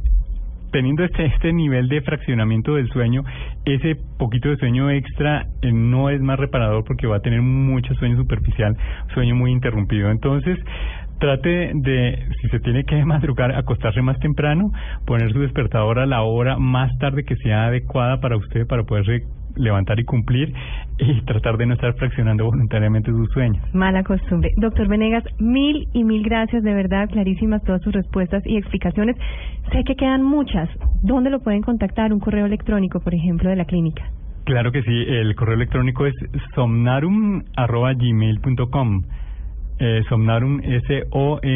[0.73, 3.23] teniendo este este nivel de fraccionamiento del sueño,
[3.65, 7.95] ese poquito de sueño extra eh, no es más reparador porque va a tener mucho
[7.95, 8.77] sueño superficial,
[9.15, 10.11] sueño muy interrumpido.
[10.11, 10.59] Entonces,
[11.21, 14.73] trate de, si se tiene que madrugar, acostarse más temprano,
[15.07, 19.21] poner su despertador a la hora más tarde que sea adecuada para usted para poderse
[19.57, 20.53] levantar y cumplir
[20.99, 23.63] y tratar de no estar fraccionando voluntariamente sus sueños.
[23.75, 24.51] Mala costumbre.
[24.57, 29.17] Doctor Venegas, mil y mil gracias, de verdad, clarísimas todas sus respuestas y explicaciones.
[29.73, 30.69] Sé que quedan muchas.
[31.03, 32.13] ¿Dónde lo pueden contactar?
[32.13, 34.05] Un correo electrónico, por ejemplo, de la clínica.
[34.45, 36.15] Claro que sí, el correo electrónico es
[36.55, 39.03] somnarum.gmail.com.
[39.79, 41.49] Eh, somnarum, S-O-M-N-A-R-U-M,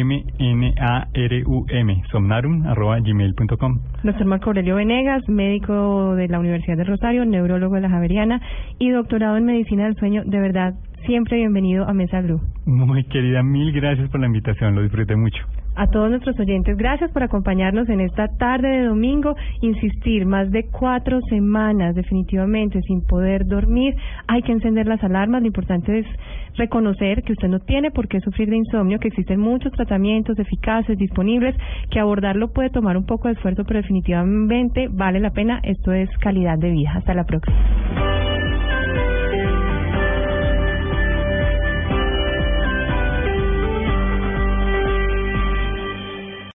[2.11, 3.79] somnarum.gmail.com.
[4.03, 8.41] Doctor Marco Aurelio Venegas, médico de la Universidad de Rosario, neurólogo de la Javeriana
[8.79, 10.23] y doctorado en medicina del sueño.
[10.25, 10.73] De verdad,
[11.05, 12.41] siempre bienvenido a Mesa Blue.
[12.65, 15.45] Muy querida, mil gracias por la invitación, lo disfruté mucho.
[15.77, 19.35] A todos nuestros oyentes, gracias por acompañarnos en esta tarde de domingo.
[19.61, 23.95] Insistir, más de cuatro semanas definitivamente sin poder dormir.
[24.27, 25.41] Hay que encender las alarmas.
[25.41, 26.07] Lo importante es
[26.55, 30.97] reconocer que usted no tiene por qué sufrir de insomnio, que existen muchos tratamientos eficaces
[30.97, 31.55] disponibles,
[31.91, 35.59] que abordarlo puede tomar un poco de esfuerzo, pero definitivamente vale la pena.
[35.61, 36.93] Esto es calidad de vida.
[36.95, 37.55] Hasta la próxima.